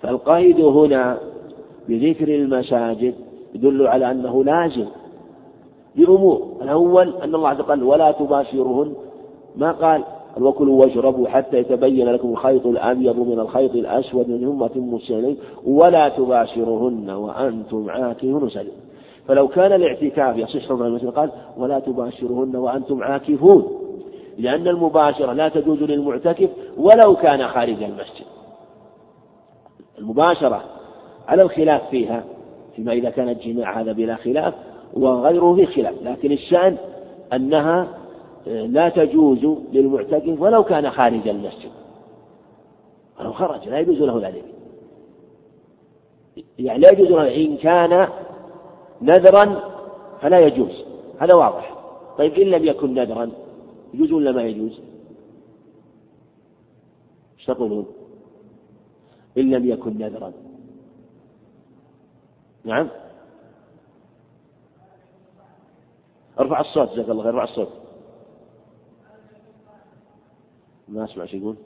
[0.00, 1.18] فالقيد هنا
[1.88, 3.14] بذكر المساجد
[3.54, 4.86] يدل على أنه لازم
[5.96, 8.94] بأمور الأول أن الله عز وجل ولا تباشرهن
[9.56, 10.04] ما قال؟
[10.40, 15.36] وكلوا واشربوا حتى يتبين لكم الخيط الأبيض من الخيط الأسود ثم أتموا السنين
[15.66, 18.48] ولا تباشرهن وأنتم عاكفون.
[18.48, 18.72] سليم.
[19.26, 23.66] فلو كان الاعتكاف يصح المسجد قال ولا تباشرهن وأنتم عاكفون.
[24.38, 28.26] لأن المباشرة لا تجوز للمعتكف ولو كان خارج المسجد.
[29.98, 30.62] المباشرة
[31.28, 32.24] على الخلاف فيها
[32.76, 34.54] فيما إذا كان الجماع هذا بلا خلاف
[34.94, 36.76] وغيره في خلاف لكن الشأن
[37.32, 37.88] أنها
[38.46, 41.70] لا تجوز للمعتكف ولو كان خارج المسجد.
[43.20, 44.44] ولو خرج لا يجوز له ذلك
[46.58, 48.08] يعني لا يجوز له إن كان
[49.02, 49.60] نذرا
[50.20, 50.84] فلا يجوز.
[51.18, 51.74] هذا واضح.
[52.18, 53.30] طيب إن لم يكن نذرا
[53.94, 54.80] يجوز ولا ما يجوز؟
[57.38, 57.86] إيش تقولون؟
[59.38, 60.32] إن لم يكن نذرا.
[62.64, 62.88] نعم.
[66.40, 67.68] أرفع الصوت جزاك الله خير أرفع الصوت.
[70.88, 71.56] ما أسمع شو يقول.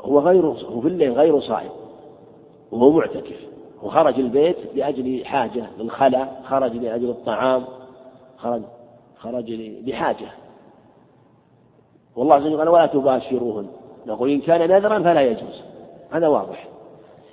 [0.00, 1.70] هو غير هو في الليل غير صائم
[2.72, 3.48] وهو معتكف.
[3.82, 7.64] وخرج البيت لأجل حاجة للخلا خرج لأجل الطعام.
[8.36, 8.62] خرج
[9.16, 9.50] خرج
[9.86, 10.47] لحاجة.
[12.18, 13.66] والله عز وجل قال ولا تباشروهن.
[14.06, 15.62] نقول إن كان نذرا فلا يجوز.
[16.10, 16.68] هذا واضح.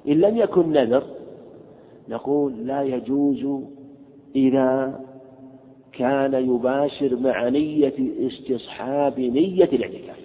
[0.07, 1.03] إن لم يكن نذر
[2.09, 3.63] نقول لا يجوز
[4.35, 4.99] إذا
[5.93, 7.93] كان يباشر مع نية
[8.27, 10.19] استصحاب نية الاعتكاف.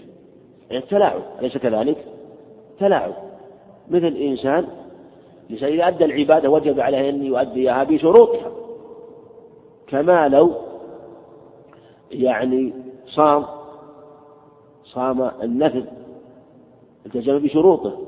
[0.71, 1.97] يعني التلاعب أليس كذلك؟
[2.79, 3.15] تلاعب.
[3.91, 4.67] مثل إنسان
[5.51, 8.53] إذا أدى العبادة وجب عليه أن يؤديها بشروطها.
[9.87, 10.53] كما لو
[12.11, 12.73] يعني
[13.07, 13.60] صام
[14.95, 15.85] صام النفل
[17.07, 17.99] التزم بشروطه.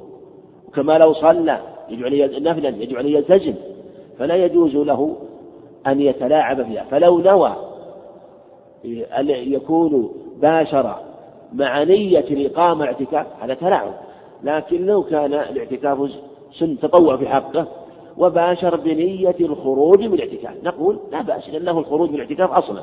[0.68, 3.54] وكما لو صلى يجب عليه نفلا يجب عليه يلتزم
[4.18, 5.16] فلا يجوز له
[5.86, 6.84] أن يتلاعب فيها.
[6.90, 7.56] فلو نوى
[9.18, 10.96] أن يكون باشر
[11.52, 13.92] مع نية الإقامة اعتكاف هذا تلاعب.
[14.42, 16.10] لكن لو كان الاعتكاف
[16.52, 17.66] سن تطوع في حقه
[18.18, 20.64] وباشر بنية الخروج من الاعتكاف.
[20.64, 22.82] نقول لا بأس لأن له الخروج من الاعتكاف أصلا.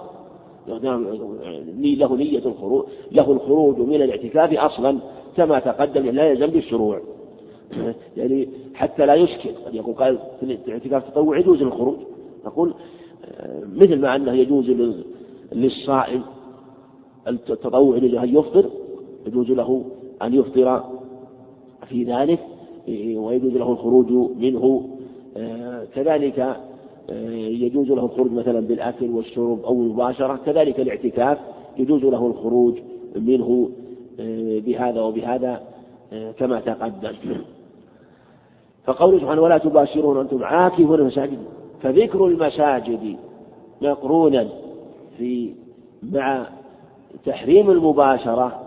[0.68, 5.00] له نية الخروج له الخروج من الاعتكاف أصلا
[5.38, 7.02] كما تقدم لا يلزم بالشروع.
[8.18, 9.50] يعني حتى لا يشكل.
[9.66, 11.98] قد يقول قال في الاعتكاف التطوع يجوز الخروج.
[12.46, 12.74] نقول
[13.76, 14.72] مثل ما أنه يجوز
[15.52, 16.24] للصائم
[17.28, 18.70] التطوع يجوز أن يفطر
[19.28, 19.86] يجوز له
[20.22, 20.84] أن يفطر
[21.90, 22.40] في ذلك
[23.18, 24.90] ويجوز له الخروج منه.
[25.96, 26.69] كذلك آه،
[27.36, 31.38] يجوز له الخروج مثلا بالأكل والشرب أو المباشرة كذلك الاعتكاف
[31.78, 32.80] يجوز له الخروج
[33.16, 33.70] منه
[34.20, 35.62] آه، بهذا وبهذا
[36.14, 37.14] آه، كما تقدم.
[38.86, 41.38] فقوله سبحانه ولا تباشرون أنتم عاكفون المساجد.
[41.82, 43.18] فذكر المساجد
[43.82, 44.48] مقرونا
[45.18, 45.54] في
[46.04, 46.46] مع
[47.26, 48.62] تحريم المباشرة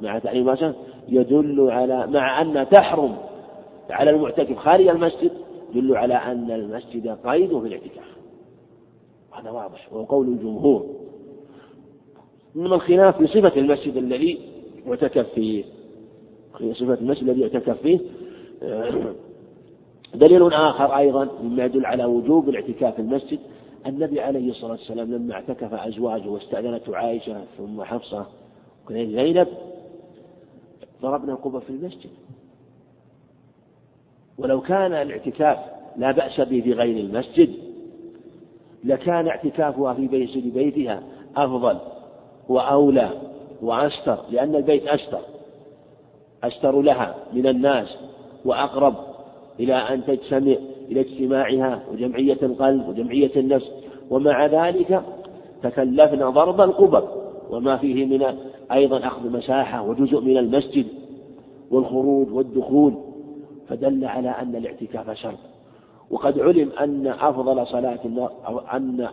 [0.00, 0.74] مع تحريم المباشرة
[1.08, 3.16] يدل على مع أن تحرم
[3.90, 5.30] على المعتكف خارج المسجد
[5.74, 8.16] يدل على أن المسجد قيد في الاعتكاف.
[9.32, 10.86] هذا واضح وهو قول الجمهور.
[12.56, 14.38] إنما الخلاف في صفة المسجد الذي
[14.86, 15.64] يعتكف فيه.
[16.58, 18.00] في صفة المسجد الذي يعتكف فيه
[20.14, 23.38] دليل آخر أيضا مما يدل على وجوب الاعتكاف في المسجد.
[23.86, 28.26] النبي عليه الصلاة والسلام لما اعتكف أزواجه واستأذنته عائشة ثم حفصة
[28.84, 29.48] وكذلك زينب
[31.02, 32.10] ضربنا القبة في المسجد.
[34.38, 35.58] ولو كان الاعتكاف
[35.96, 37.50] لا بأس به في غير المسجد
[38.84, 41.02] لكان اعتكافها في بيت بيتها
[41.36, 41.78] أفضل
[42.48, 43.10] وأولى
[43.62, 45.20] وأستر لأن البيت أستر
[46.44, 47.98] أستر لها من الناس
[48.44, 48.94] وأقرب
[49.60, 50.56] إلى أن تجتمع
[50.90, 53.70] إلى اجتماعها وجمعية القلب وجمعية النفس.
[54.10, 55.02] ومع ذلك
[55.62, 57.04] تكلفنا ضرب القبب
[57.50, 58.36] وما فيه من
[58.72, 60.86] أيضا أخذ مساحة وجزء من المسجد
[61.70, 62.94] والخروج والدخول.
[63.68, 65.38] فدل على أن الاعتكاف شرط.
[66.10, 67.98] وقد علم أن أفضل صلاة
[68.74, 69.08] أن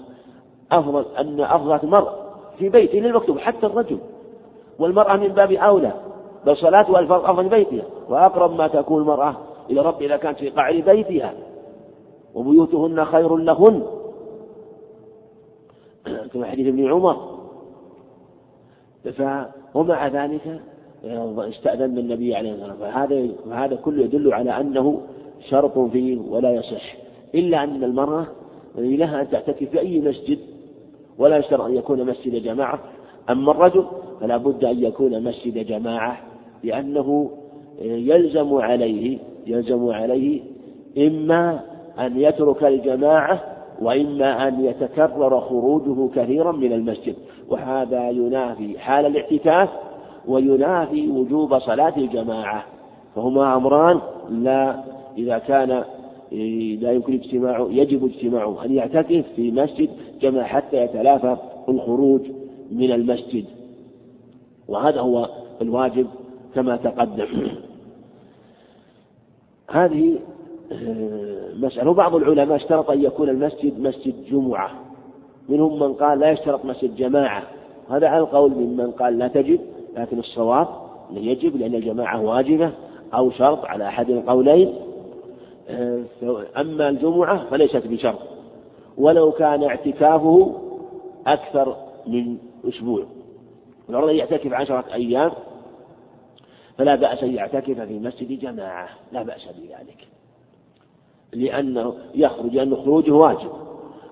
[0.72, 2.10] أفضل أن أفضل المرء
[2.58, 4.00] في بيته للمكتوب حتى الرجل.
[4.80, 5.94] والمرأة من باب أولى
[6.46, 7.84] بل صلاتها الفرض أفضل بيتها.
[8.10, 9.36] وأقرب ما تكون المرأة
[9.70, 11.34] إلى رب إذا كانت في قعر بيتها.
[12.34, 13.84] وبيوتهن خير لهن.
[16.34, 17.42] كما حديث ابن عمر.
[19.76, 20.62] ومع ذلك
[21.50, 22.92] استأذن النبي عليه الصلاة والسلام.
[22.92, 25.02] فهذا فهذا كله يدل على أنه
[25.50, 26.96] شرط فيه ولا يصح.
[27.36, 28.28] إلا أن المرأة
[28.78, 30.40] لها أن تعتكف في أي مسجد
[31.18, 32.80] ولا يشترط أن يكون مسجد جماعة.
[33.30, 33.86] أما الرجل
[34.22, 36.18] فلا بد أن يكون مسجد جماعة
[36.64, 37.32] لأنه
[37.82, 40.42] يلزم عليه يلزم عليه
[40.98, 41.60] إما
[42.00, 43.42] أن يترك الجماعة
[43.82, 47.16] وإما أن يتكرر خروجه كثيرا من المسجد.
[47.50, 49.70] وهذا ينافي حال الاعتكاف
[50.28, 52.66] وينافي وجوب صلاة الجماعة.
[53.16, 54.84] فهما أمران لا
[55.18, 55.84] إذا كان
[56.82, 59.90] لا يمكن اجتماعه يجب اجتماعه أن يعتكف في مسجد
[60.22, 61.38] كما حتى يتلافى
[61.70, 62.22] الخروج
[62.72, 63.46] من المسجد.
[64.68, 65.30] وهذا هو
[65.62, 66.08] الواجب
[66.56, 67.28] كما تقدم.
[69.72, 70.20] هذه
[70.72, 71.90] آه، مسألة.
[71.90, 74.72] وبعض العلماء اشترط أن يكون المسجد مسجد جمعة.
[75.50, 77.44] منهم من قال لا يشترط مسجد جماعة.
[77.90, 79.60] هذا على القول ممن قال لا تجب
[79.98, 80.68] لكن الصواب
[81.12, 82.72] يجب لأن الجماعة واجبة
[83.14, 84.76] أو شرط على أحد القولين.
[85.70, 86.04] آه،
[86.58, 88.20] أما الجمعة فليست بشرط.
[88.98, 90.56] ولو كان اعتكافه
[91.28, 91.76] أكثر
[92.08, 92.38] من
[92.70, 93.06] أسبوع.
[93.90, 95.32] ولو يعتكف عشرة أيام.
[96.78, 98.90] فلا بأس أن يعتكف في مسجد جماعة.
[99.12, 100.08] لا بأس بذلك.
[101.34, 103.52] لأنه يخرج لأن خروجه واجب.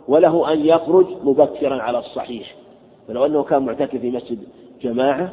[0.08, 2.56] وله أن يخرج مبكرا على الصحيح.
[3.08, 4.40] فلو أنه كان معتكف في مسجد
[4.82, 5.32] جماعة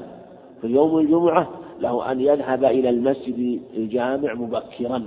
[0.60, 1.48] في يوم الجمعة
[1.80, 5.06] له أن يذهب إلى المسجد الجامع مبكرا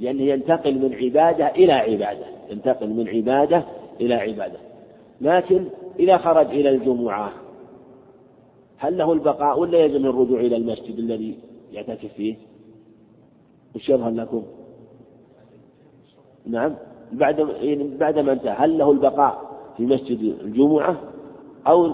[0.00, 3.64] لأنه ينتقل من عبادة إلى عبادة ينتقل من عبادة
[4.00, 4.58] إلى عبادة
[5.20, 5.64] لكن
[5.98, 7.32] إذا خرج إلى الجمعة
[8.76, 11.38] هل له البقاء ولا يلزم الرجوع إلى المسجد الذي
[11.72, 12.34] يعتكف فيه؟
[13.74, 14.42] وش يظهر لكم؟
[16.46, 16.74] نعم
[17.12, 21.00] بعد يعني بعد ما انتهى هل له البقاء في مسجد الجمعة
[21.66, 21.92] أو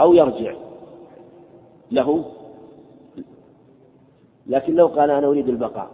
[0.00, 0.54] أو يرجع
[1.90, 2.24] له.
[4.46, 5.90] لكن لو قال أنا أريد البقاء.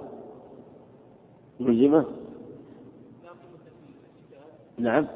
[1.60, 2.04] ملزمة
[4.78, 5.06] نعم.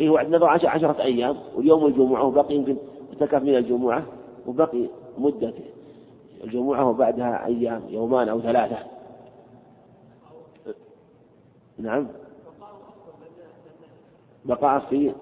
[0.00, 2.76] إيه هو عندنا عشرة أيام واليوم الجمعة وبقي يمكن
[3.12, 4.06] اعتكف من الجمعة
[4.46, 4.86] وبقي
[5.18, 5.54] مدة
[6.44, 8.78] الجمعة وبعدها أيام يومان أو ثلاثة.
[11.78, 12.08] نعم.
[14.44, 15.12] بقاء في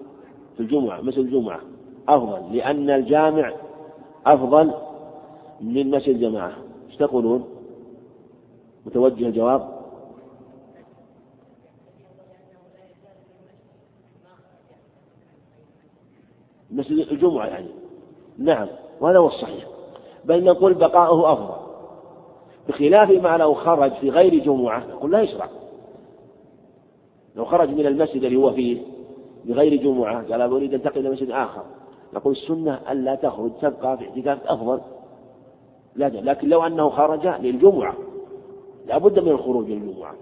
[0.57, 1.61] في الجمعة مثل الجمعة.
[2.07, 3.53] أفضل لأن الجامع
[4.25, 4.73] أفضل
[5.61, 6.53] من مسجد الجماعة.
[6.87, 7.45] إيش تقولون؟
[8.85, 9.81] متوجه الجواب؟
[16.71, 17.69] مسجد الجمعة يعني.
[18.37, 18.67] نعم
[19.01, 19.67] وهذا هو الصحيح.
[20.25, 21.61] بل نقول بقاؤه أفضل.
[22.67, 25.49] بخلاف ما لو خرج في غير جمعة نقول لا يشرع.
[27.35, 28.81] لو خرج من المسجد اللي هو فيه
[29.45, 31.63] بغير جمعة قال أريد أن إلى مسجد آخر.
[32.13, 34.79] نقول السنة ألا تخرج تبقى في اعتكاف أفضل.
[35.95, 37.93] لا لكن لو أنه خرج للجمعة
[38.87, 40.13] لا بد من الخروج للجمعة.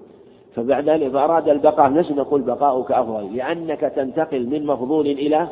[0.55, 5.47] فبعد ذلك فأراد البقاء نفسه نقول بقاؤك أفضل لأنك تنتقل من مفضول إلى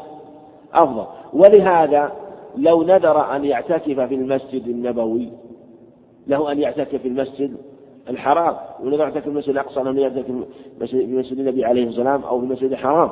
[0.73, 1.05] أفضل.
[1.33, 2.11] ولهذا
[2.57, 5.29] لو نذر أن يعتكف في المسجد النبوي
[6.27, 7.57] له أن يعتكف في المسجد
[8.09, 10.25] الحرام ونذر يعتكف في المسجد الأقصى أن يعتكف
[10.79, 13.11] في مسجد النبي عليه السلام أو في المسجد الحرام.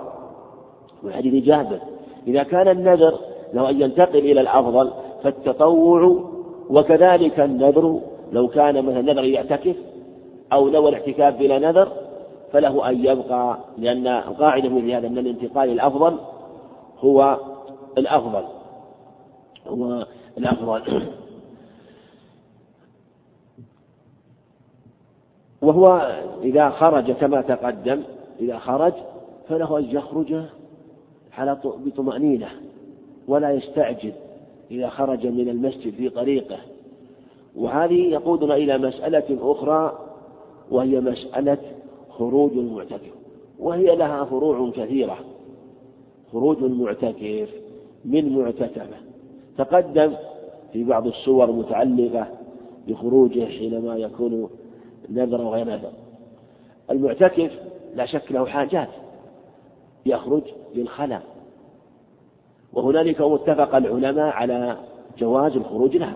[1.04, 1.80] والحديث جابر
[2.28, 3.20] إذا كان النذر
[3.54, 4.92] له أن ينتقل إلى الأفضل
[5.24, 6.24] فالتطوع
[6.70, 8.02] وكذلك النذر
[8.32, 9.76] لو كان مثلا نذر يعتكف
[10.54, 11.92] أو نوى الاعتكاف بلا نذر
[12.52, 16.18] فله أن يبقى لأن القاعدة في هذا أن الانتقال الأفضل
[17.00, 17.40] هو
[17.98, 18.44] الأفضل.
[19.68, 20.06] هو
[20.38, 21.02] الأفضل.
[25.62, 28.04] وهو إذا خرج كما تقدم
[28.40, 28.94] إذا خرج
[29.50, 30.36] فله أن يخرج
[31.38, 32.48] على بطمأنينة
[33.28, 34.14] ولا يستعجل
[34.72, 36.58] إذا خرج من المسجد في طريقه.
[37.56, 40.00] وهذه يقودنا إلى مسألة أخرى
[40.72, 41.58] وهي مسألة
[42.10, 43.14] خروج المعتكف.
[43.60, 45.18] وهي لها فروع كثيرة.
[46.32, 47.50] خروج المعتكف
[48.06, 48.98] من معتكفه
[49.58, 50.14] تقدم
[50.74, 52.28] في بعض الصور المتعلقة
[52.88, 54.50] بخروجه حينما يكون
[55.10, 55.92] نذر وغير نذر
[56.92, 57.52] المعتكف
[57.96, 58.90] لا شك له حاجات.
[60.06, 60.42] يخرج
[60.76, 61.24] للخلاء.
[62.74, 64.78] وهنالك متفق العلماء على
[65.20, 66.16] جواز الخروج لها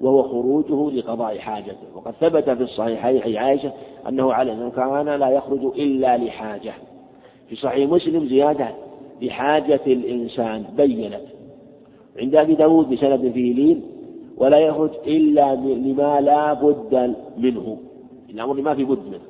[0.00, 1.76] وهو خروجه لقضاء حاجته.
[1.94, 3.72] وقد ثبت في الصحيحين حي عائشة
[4.08, 6.72] أنه على أنه كان لا يخرج إلا لحاجة.
[7.48, 8.68] في صحيح مسلم زيادة
[9.22, 11.20] لحاجة الإنسان بينت.
[12.20, 13.82] عند أبي داود بسند فيه لين
[14.36, 17.78] ولا يخرج إلا لما لا بد منه.
[18.30, 19.20] الأمر ما في بد منه.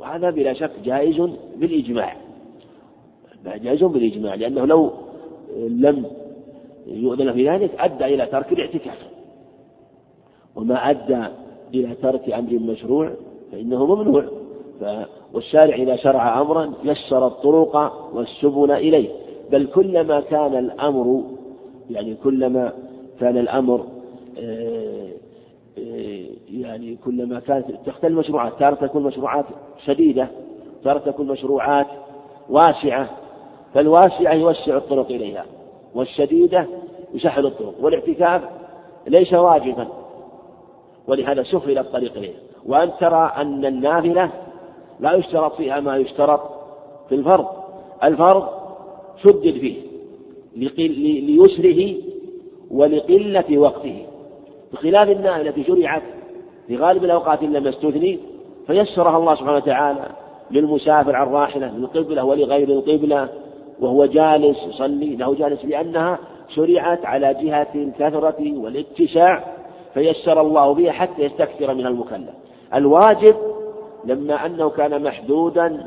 [0.00, 1.22] وهذا بلا شك جائز
[1.56, 2.23] بالإجماع.
[3.46, 4.90] جائز بالإجماع لأنه لو
[5.56, 6.04] لم
[6.86, 8.98] يؤذن في ذلك أدى إلى ترك الاعتكاف.
[10.56, 11.24] وما أدى
[11.74, 13.12] إلى ترك أمر مشروع
[13.52, 14.24] فإنه ممنوع.
[15.34, 19.08] والشارع إذا شرع أمرا يسر الطرق والسبل إليه.
[19.52, 21.24] بل كلما كان الأمر
[21.90, 22.72] يعني كلما
[23.20, 23.86] كان الأمر
[24.38, 25.08] آه،
[25.78, 29.44] آه، يعني كلما كانت تختلف المشروعات تارة تكون مشروعات
[29.84, 30.28] شديدة
[30.84, 31.86] تارة تكون مشروعات
[32.48, 33.10] واسعة
[33.74, 35.44] فالواسعة يوسع الطرق إليها
[35.94, 36.66] والشديدة
[37.14, 38.42] يسهل الطرق والاعتكاف
[39.06, 39.88] ليس واجبا.
[41.08, 42.34] ولهذا سهل الطريق إليه.
[42.66, 44.30] وأن ترى أن النافلة
[45.00, 46.40] لا يشترط فيها ما يشترط
[47.08, 47.46] في الفرض.
[48.04, 48.48] الفرض
[49.22, 49.76] شدد فيه
[50.56, 51.94] ليسره
[52.70, 54.06] ولقلة وقته.
[54.72, 56.02] بخلاف النافلة التي شرعت
[56.66, 58.18] في غالب الأوقات لم استثني
[58.66, 60.08] فيسرها الله سبحانه وتعالى
[60.50, 63.28] للمسافر عن راحلة للقبلة ولغير القبلة.
[63.80, 66.18] وهو جالس يصلي له جالس لأنها
[66.48, 69.44] شرعت على جهة الكثرة والاتساع
[69.94, 72.34] فيسر الله بها حتى يستكثر من المكلف.
[72.74, 73.36] الواجب
[74.04, 75.86] لما أنه كان محدودا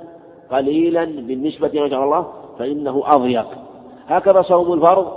[0.51, 2.27] قليلا بالنسبة إلى الله
[2.59, 3.47] فإنه أضيق.
[4.07, 5.07] هكذا صوم الفرض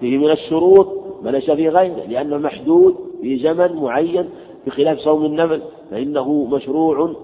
[0.00, 0.88] فيه من الشروط
[1.22, 4.28] ما ليس في غيره لأنه محدود في زمن معين
[4.66, 7.14] بخلاف صوم النفل فإنه مشروع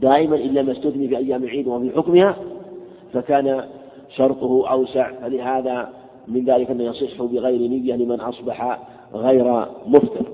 [0.00, 2.36] دائما إلا ما استثني في أيام العيد وفي حكمها
[3.12, 3.64] فكان
[4.16, 5.92] شرطه أوسع فلهذا
[6.28, 8.78] من ذلك أنه يصح بغير نية لمن أصبح
[9.14, 10.32] غير مفطر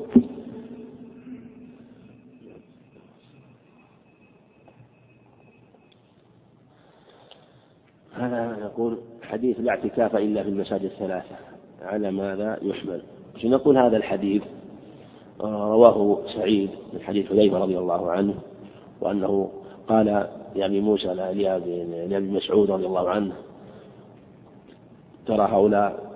[8.13, 11.37] هذا نقول حديث لا اعتكاف إلا في المساجد الثلاثة.
[11.83, 13.03] على ماذا يحمل؟
[13.45, 14.43] نقول هذا الحديث
[15.41, 18.35] رواه سعيد من حديث حذيفة رضي الله عنه
[19.01, 19.51] وأنه
[19.89, 23.33] قال لأبي موسى لأبي مسعود رضي الله عنه
[25.29, 26.09] ترى هؤلاء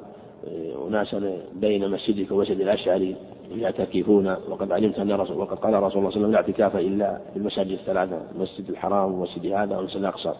[0.48, 3.16] آه، أناسا بين مسجدك ومسجد الأشعري
[3.56, 6.76] يعتكفون وقد علمت أن رسول وقد قال رسول الله صلى الله عليه وسلم لا اعتكاف
[6.76, 10.32] إلا في المساجد الثلاثة المسجد الحرام ومسجد هذا والمسجد الأقصى.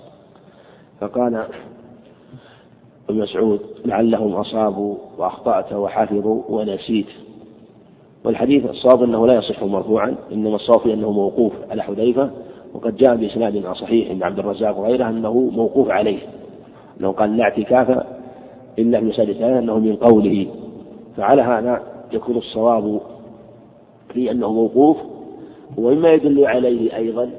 [1.01, 1.47] فقال
[3.09, 7.07] ابن مسعود لعلهم أصابوا وأخطأت وحفظوا ونسيت.
[8.25, 12.31] والحديث الصواب أنه لا يصح مرفوعا إنما الصواب أنه موقوف على حذيفة
[12.75, 16.19] وقد جاء بإسناد صحيح عند عبد الرزاق وغيره أنه موقوف عليه.
[17.01, 18.07] أنه قال لا اعتكاف
[18.79, 20.47] إلا في الثلاثة أنه من قوله.
[21.17, 23.01] فعلى هذا يكون الصواب
[24.15, 24.97] في أنه موقوف
[25.77, 27.31] ومما يدل عليه أيضا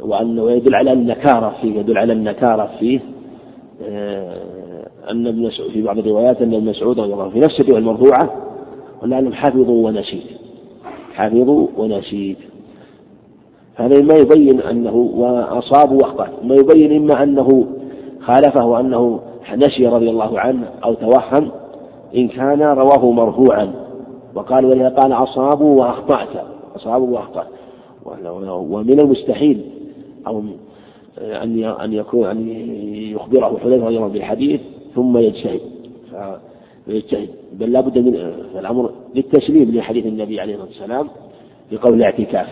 [0.00, 3.00] وأنه يدل على النكارة فيه يدل على النكارة فيه
[3.82, 7.78] آه، أن ابن مسعود في بعض الروايات أن ابن مسعود رضي الله في نفس الرواية
[7.78, 8.30] المرفوعة
[9.02, 10.24] ولأنهم حفظوا ونسيت.
[11.14, 12.36] حفظوا ونسيت.
[13.76, 17.66] هذا ما يبين أنه وأصابوا وأخطأ ما يبين إما أنه
[18.20, 19.20] خالفه وأنه
[19.52, 21.50] نسي رضي الله عنه أو توهم
[22.16, 23.72] إن كان رواه مرفوعا.
[24.34, 26.28] وقال ولهذا قال أصابوا وأخطأت.
[26.76, 27.46] أصابوا وأخطأت.
[28.46, 29.64] ومن المستحيل.
[30.26, 30.42] أو
[31.18, 32.48] أن أن يكون أن
[32.94, 34.60] يخبره حذيفة رضي الله بالحديث
[34.94, 35.60] ثم يجتهد.
[36.86, 37.28] فيجتهد.
[37.52, 38.14] بل لا بد من
[38.58, 41.08] الأمر للتسليم لحديث النبي عليه الصلاة والسلام
[41.72, 42.46] بقول الاعتكاف.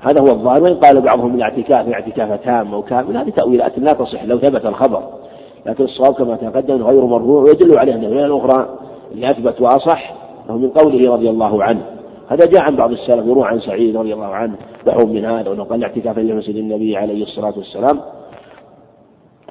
[0.00, 0.62] هذا هو الظاهر.
[0.62, 4.24] وإن قال بعضهم الاعتكاف اعتكاف تام أو كامل هذه تأويلات لا تصح.
[4.24, 5.19] لو ثبت الخبر
[5.66, 8.78] لكن الصواب كما تقدم غير مرفوع ويدل عليه أن الأخرى
[9.12, 10.14] اللي أثبت وأصح
[10.48, 11.82] له من قوله رضي الله عنه.
[12.28, 14.54] هذا جاء عن بعض السلف يروى عن سعيد رضي الله عنه
[14.86, 18.00] نحو من هذا وأنه قال اعتكاف في مسجد النبي عليه الصلاة والسلام.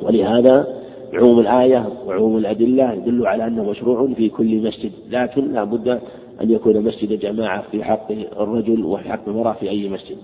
[0.01, 0.68] ولهذا
[1.14, 5.99] عموم الآية وعموم الأدلة يدل على أنه مشروع في كل مسجد لكن لا بد
[6.41, 10.18] أن يكون مسجد جماعة في حق الرجل وفي حق المرأة في أي مسجد.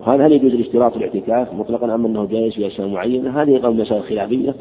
[0.00, 4.02] وهذا هل يجوز الاشتراط الاعتكاف مطلقا أم أنه جائز في أشياء معينة؟ هذه قول مسائل
[4.02, 4.54] خلافية.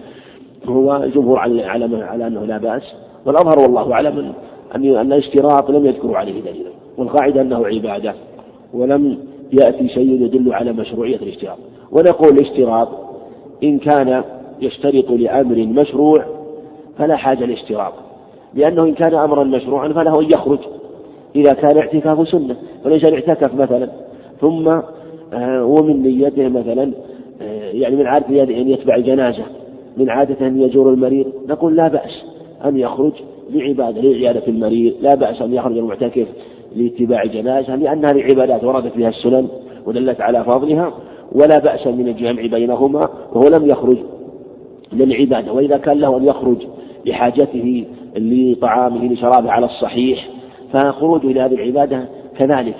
[0.69, 2.95] هو الجمهور على على على أنه لا بأس.
[3.25, 4.33] والأظهر والله أعلم
[4.75, 6.69] أن أن الاشتراط لم يذكروا عليه دليلا.
[6.97, 8.13] والقاعدة أنه عبادة.
[8.73, 9.17] ولم
[9.53, 11.57] يأتي شيء يدل على مشروعية الاشتراط.
[11.91, 12.87] ونقول الاشتراط
[13.63, 14.23] إن كان
[14.61, 16.25] يشترط لأمر مشروع
[16.97, 17.93] فلا حاجة لاشتراط.
[18.53, 20.59] لأنه إن كان أمرا مشروعا فله أن يخرج
[21.35, 22.55] إذا كان اعتكاف سنة.
[22.83, 23.89] فليس اعتكف مثلا.
[24.41, 24.67] ثم
[25.33, 26.91] آه، ومن نيته مثلا
[27.41, 29.43] آه، يعني من عادة أن يتبع الجنازة.
[29.97, 32.25] من عادة أن يزور المريض نقول لا بأس
[32.65, 33.11] أن يخرج
[33.49, 36.27] لعبادة لعيادة المريض لا بأس أن يخرج المعتكف
[36.75, 39.47] لاتباع الجنازة لأن هذه عبادات وردت بها السنن
[39.85, 40.93] ودلت على فضلها
[41.31, 42.99] ولا بأس من الجمع بينهما
[43.33, 43.97] وهو لم يخرج
[44.93, 46.57] للعبادة وإذا كان له أن يخرج
[47.05, 47.85] لحاجته
[48.17, 50.29] لطعامه لشرابه على الصحيح
[50.73, 52.05] فخروجه إلى هذه العبادة
[52.37, 52.75] كذلك.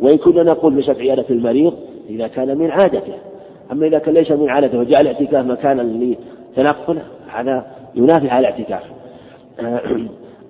[0.00, 1.72] وإن كنا نقول بشرط عيادة المريض
[2.10, 3.12] إذا كان من عادته.
[3.72, 5.82] أما إذا كان ليس من عادته وجعل الاعتكاف مكانا
[6.56, 6.98] لتنقل
[7.28, 8.82] هذا ينافي على الاعتكاف.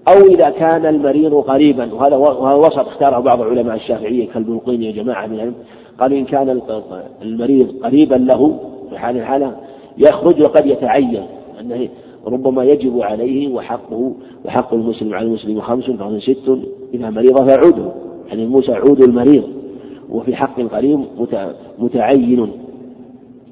[0.09, 2.17] أو إذا كان المريض قريبا وهذا
[2.57, 5.55] وسط اختاره بعض علماء الشافعية كالبلقين يا جماعة من العلم
[6.01, 6.61] قالوا إن كان
[7.23, 8.59] المريض قريبا له
[8.91, 9.57] في حال الحالة
[9.99, 11.23] يخرج وقد يتعين
[11.61, 11.89] أنه
[12.27, 14.13] ربما يجب عليه وحقه
[14.45, 16.59] وحق المسلم على المسلم خمس فهو ست
[16.95, 17.93] إذا مريض فعوده
[18.29, 19.45] يعني موسى عود المريض
[20.11, 21.01] وفي حق القريب
[21.79, 22.51] متعين.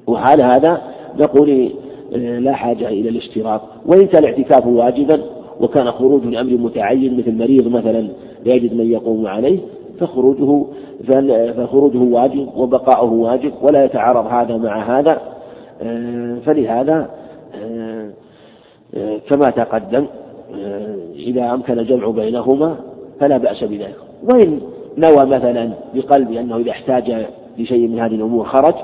[0.07, 0.81] وحال هذا
[1.19, 1.84] نقول آه،
[2.15, 3.61] لا حاجة إلى الاشتراط.
[3.85, 5.21] وإن كان الاعتكاف واجبا
[5.61, 8.01] وكان خروج لأمر متعين مثل مريض مثلا
[8.45, 9.59] لا يجد من يقوم عليه
[9.99, 10.65] فخروجه
[11.57, 15.21] فخروجه واجب وبقاؤه واجب ولا يتعارض هذا مع هذا.
[15.81, 17.09] آه، فلهذا
[17.55, 18.11] آه،
[19.29, 20.05] كما تقدم
[21.15, 22.75] إذا أمكن الجمع بينهما
[23.19, 23.95] فلا بأس بذلك.
[24.33, 24.59] وإن
[24.97, 27.25] نوى مثلا بقلبه أنه إذا احتاج
[27.57, 28.75] لشيء من هذه الأمور خرج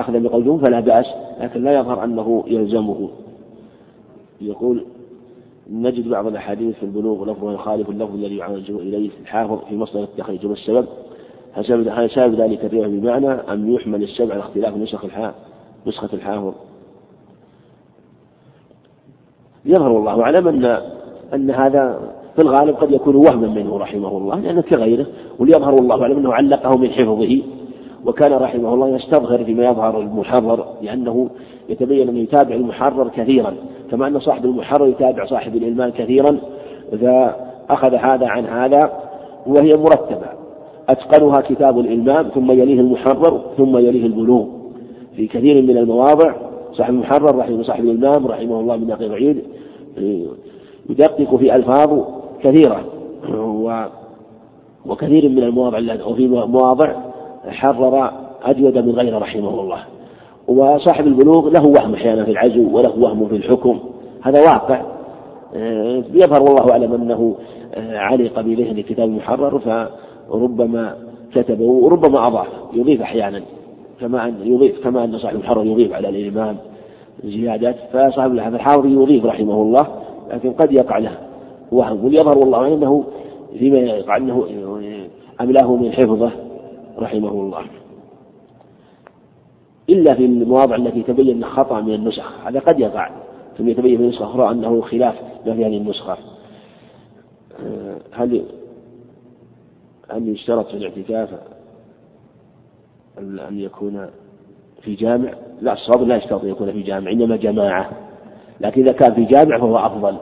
[0.00, 1.06] أخذ بقول فلا بأس
[1.40, 3.08] لكن لا يظهر أنه يلزمه.
[4.40, 4.84] يقول
[5.70, 10.46] نجد بعض الأحاديث في البلوغ لفظه يخالف اللفظ الذي يعالج إليه الحافظ في مصدر التخريج.
[10.46, 10.86] والسبب
[11.52, 15.34] هل سبب ذلك الرواية بمعنى أم يحمل السبب على اختلاف نسخ الحافظ
[15.86, 16.54] نسخة الحافظ؟
[19.64, 20.64] يظهر الله أعلم أن
[21.34, 25.06] أن هذا في الغالب قد يكون وهما منه رحمه الله لأنه كغيره
[25.38, 27.42] وليظهر الله أعلم أنه علقه من حفظه.
[28.08, 31.30] وكان رحمه الله يستظهر فيما يظهر المحرر لأنه
[31.68, 33.54] يتبين أنه يتابع المحرر كثيرا.
[33.90, 36.38] كما أن صاحب المحرر يتابع صاحب الإلمان كثيرا
[36.92, 37.36] إذا
[37.70, 38.92] أخذ هذا عن هذا
[39.46, 40.26] وهي مرتبة.
[40.88, 44.46] أتقنها كتاب الإلمام ثم يليه المحرر ثم يليه البلوغ.
[45.16, 46.34] في كثير من المواضع
[46.72, 49.42] صاحب المحرر رحمه صاحب الإمام رحمه الله من دقيق عيد
[50.90, 52.00] يدقق في ألفاظ
[52.42, 52.84] كثيرة.
[54.86, 57.07] وكثير من المواضع وفي مواضع
[57.50, 58.10] حرر
[58.42, 59.78] أجود من غيره رحمه الله.
[60.48, 63.78] وصاحب البلوغ له وهم أحيانا في العزو وله وهم في الحكم.
[64.22, 64.82] هذا واقع.
[65.54, 67.36] آه، يظهر والله أعلم أنه
[67.74, 70.96] آه، علق بذهن كتاب محرر فربما
[71.34, 72.46] كتبه وربما أضاف.
[72.72, 73.42] يضيف أحيانا.
[74.00, 76.56] كما أن يضيف كما أن صاحب المحرر يضيف على الإمام
[77.24, 79.86] زيادات فصاحب الحافظ يضيف رحمه الله
[80.32, 81.12] لكن قد يقع له
[81.72, 82.04] وهم.
[82.04, 83.04] وليظهر والله أنه
[83.58, 84.46] فيما يقع أنه
[85.40, 86.30] أملاه من حفظه.
[86.98, 87.64] رحمه الله
[89.90, 92.46] إلا في المواضع التي تبين خطأ من النسخ.
[92.46, 93.10] هذا قد يقع.
[93.58, 95.14] ثم يتبين في نسخة أخرى أنه خلاف
[95.46, 96.16] ما في هذه النسخة.
[98.12, 98.44] هل
[100.10, 101.28] هل يشترط في الاعتكاف
[103.18, 104.10] أن يكون
[104.82, 107.90] في جامع؟ لا الصواب لا يشترط أن يكون في جامع إنما جماعة.
[108.60, 110.18] لكن إذا كان في جامع فهو أفضل.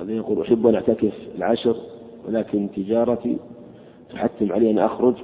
[0.00, 1.76] هذا يقول أحب أن أعتكف العشر
[2.28, 3.38] ولكن تجارتي
[4.10, 5.14] تحتم علي أن أخرج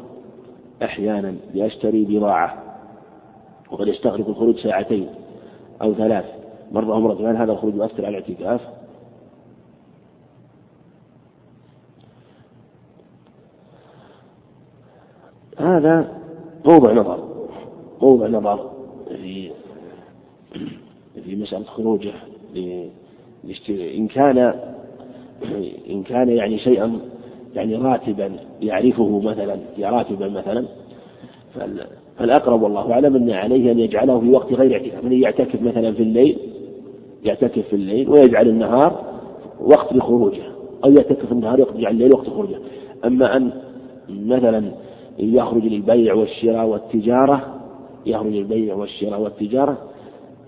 [0.82, 2.62] أحيانا لأشتري بضاعة
[3.70, 5.08] وقد يستغرق الخروج ساعتين
[5.82, 6.24] أو ثلاث
[6.72, 8.60] مرة ومرة هل هذا الخروج يؤثر على الاعتكاف؟
[15.58, 16.20] هذا
[16.64, 17.48] موضع نظر
[18.02, 18.70] موضع نظر
[19.08, 19.50] في
[21.24, 22.12] في مسألة خروجه
[23.68, 24.74] إن كان
[25.90, 26.98] إن كان يعني شيئا
[27.54, 28.32] يعني راتبا
[28.62, 30.64] يعرفه مثلا راتبا مثلا
[32.18, 35.04] فالأقرب والله أعلم أن عليه أن يجعله في وقت غير اعتكاف.
[35.04, 36.38] من يعتكف مثلا في الليل
[37.24, 39.04] يعتكف في الليل ويجعل النهار
[39.60, 40.42] وقت لخروجه
[40.84, 42.58] أو يعتكف النهار يجعل الليل وقت خروجه.
[43.04, 43.52] أما أن
[44.08, 44.70] مثلا
[45.18, 47.60] يخرج للبيع والشراء والتجارة
[48.06, 49.78] يخرج للبيع والشراء والتجارة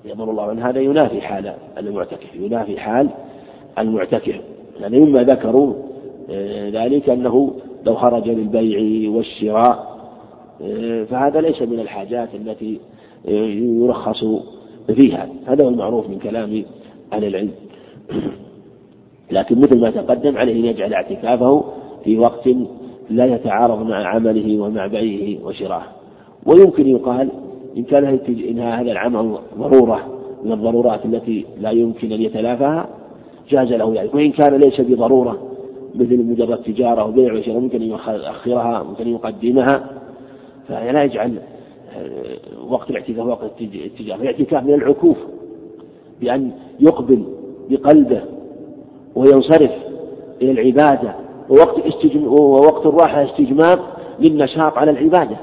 [0.05, 3.09] يظن الله أن هذا ينافي حال المعتكف ينافي حال
[3.79, 4.41] المعتكف.
[4.81, 5.75] يعني مما ذكروا
[6.31, 7.53] آه، ذلك أنه
[7.87, 9.97] لو خرج للبيع والشراء
[10.63, 12.81] آه، فهذا ليس من الحاجات التي
[13.29, 14.25] آه، يرخص
[14.95, 15.29] فيها.
[15.47, 16.65] هذا هو المعروف من كلام
[17.13, 17.51] أهل العلم.
[19.31, 21.65] لكن مثل ما تقدم عليه أن يجعل اعتكافه
[22.05, 22.49] في وقت
[23.11, 25.83] لا يتعارض مع عمله ومع بيعه وشراه
[26.47, 27.29] ويمكن يقال
[27.77, 28.05] إن كان
[28.59, 32.89] هذا العمل ضرورة من الضرورات التي لا يمكن أن يتلافاها
[33.49, 35.57] جاز له ذلك وإن كان ليس بضرورة
[35.95, 39.91] مثل مجرد تجارة وبيع وشراء ممكن أن يؤخرها ممكن أن يقدمها.
[40.69, 41.39] فلا يجعل
[41.97, 44.21] آه، وقت الاعتكاف وقت التجارة.
[44.21, 45.17] الاعتكاف من العكوف
[46.21, 47.25] بأن يقبل
[47.71, 48.23] بقلبه
[49.15, 49.73] وينصرف
[50.43, 51.15] إلى العبادة.
[51.51, 53.79] ووقت ووقت الراحة استجمام
[54.21, 55.37] للنشاط على العبادة.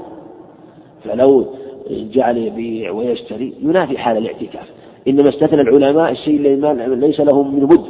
[1.04, 1.46] فلو
[1.90, 4.83] جعل يبيع ويشتري ينافي حال الاعتكاف.
[5.08, 7.84] إنما استثنى العلماء الشيء الذي ليس لهم من بد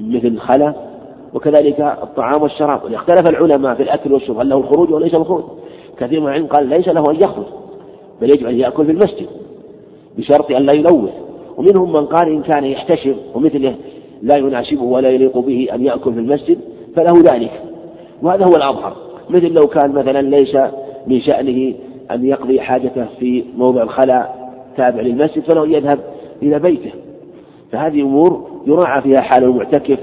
[0.00, 0.74] مثل الخلا
[1.34, 2.84] وكذلك الطعام والشراب.
[2.84, 5.44] واختلف العلماء في الأكل والشرب هل له الخروج وليس الخروج
[5.98, 7.44] كثير من العلم قال ليس له أن يخرج
[8.20, 9.26] بل يجب أن يأكل في المسجد
[10.18, 11.10] بشرط أن لا يلوث.
[11.56, 13.74] ومنهم من قال إن كان يحتشم ومثله
[14.22, 16.58] لا يناسبه ولا يليق به أن يأكل في المسجد
[16.96, 17.62] فله ذلك.
[18.22, 18.96] وهذا هو الأظهر.
[19.30, 20.56] مثل لو كان مثلا ليس
[21.06, 21.74] من شأنه
[22.10, 25.98] أن يقضي حاجته في موضع الخلاء تابع للمسجد فله يذهب
[26.42, 26.92] إلى بيته.
[27.72, 29.98] فهذه أمور يراعى فيها حال المعتكف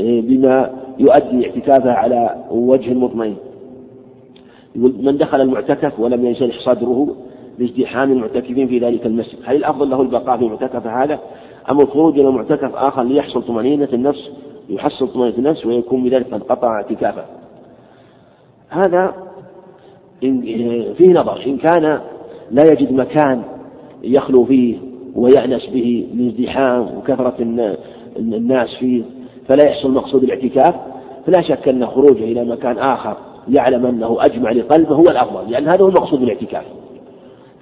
[0.00, 3.36] آه، بما يؤدي اعتكافه على وجه مطمئن.
[4.76, 7.16] من دخل المعتكف ولم ينشرح صدره
[7.58, 9.38] لازدحام المعتكفين في ذلك المسجد.
[9.44, 11.18] هل الأفضل له البقاء في المعتكف هذا؟
[11.70, 14.30] أم الخروج إلى معتكف آخر ليحصل طمأنينة النفس
[14.68, 17.24] يحصل طمأنينة النفس ويكون بذلك قد قطع اعتكافه؟
[18.68, 19.14] هذا
[20.96, 21.42] فيه نظر.
[21.46, 22.00] إن كان
[22.50, 23.42] لا يجد مكان
[24.02, 27.34] يخلو فيه ويأنس به لازدحام وكثرة
[28.16, 29.02] الناس فيه
[29.48, 30.74] فلا يحصل مقصود الاعتكاف.
[31.26, 33.16] فلا شك أن خروجه إلى مكان آخر
[33.48, 36.64] يعلم أنه أجمع لقلبه هو الأفضل لأن هذا هو المقصود الاعتكاف.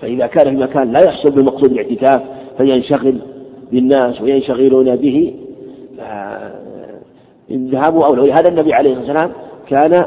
[0.01, 2.23] فإذا كان في مكان لا يحصل بمقصود الاعتكاف
[2.59, 3.19] فينشغل
[3.73, 5.35] بالناس وينشغلون به.
[7.53, 9.33] ذهبوا أولى ولهذا النبي عليه الصلاة والسلام
[9.69, 10.05] كان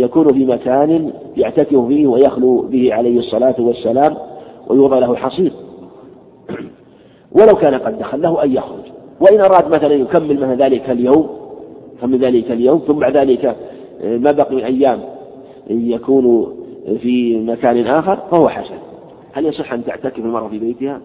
[0.00, 4.16] يكون في مكان يعتكف فيه ويخلو به عليه الصلاة والسلام
[4.68, 5.52] ويوضع له حصير
[7.34, 8.84] ولو كان قد دخل له أن يخرج.
[9.20, 11.28] وإن أراد مثلا يكمل مثلا ذلك اليوم
[11.96, 13.56] يكمل ذلك اليوم ثم بعد ذلك
[14.04, 15.00] ما بقي من أيام
[15.70, 16.56] يكون
[16.98, 18.74] في مكان آخر فهو حسن.
[19.32, 21.00] هل يصح أن تعتكف المرأة في بيتها؟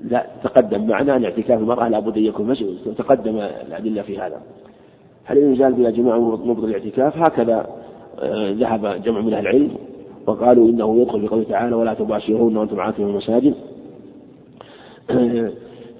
[0.00, 4.40] لا تقدم معنا أن اعتكاف المرأة لابد أن يكون مسجد تقدم الأدلة في هذا.
[5.24, 7.66] هل يزال بها جماعة مبطل الاعتكاف هكذا
[8.20, 9.70] آه، ذهب جمع من أهل العلم
[10.26, 13.54] وقالوا إنه يدخل في قوله تعالى ولا تباشرون وأنتم عاكفون المساجد.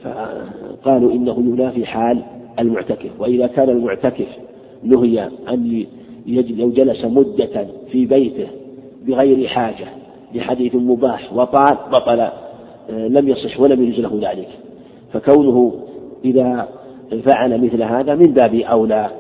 [0.02, 2.22] فقالوا إنه ينافي حال
[2.58, 4.28] المعتكف وإذا كان المعتكف
[4.82, 5.86] نهي أن
[6.28, 8.46] لو جلس مدة في بيته
[9.06, 9.86] بغير حاجة
[10.34, 12.20] لحديث مباح وطال بطل
[12.90, 14.48] آه، لم يصح ولم يجوز له ذلك.
[15.12, 15.74] فكونه
[16.24, 16.68] إذا
[17.24, 19.10] فعل مثل هذا من باب أولى.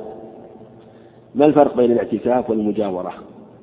[1.34, 3.12] ما الفرق بين الاعتكاف والمجاورة؟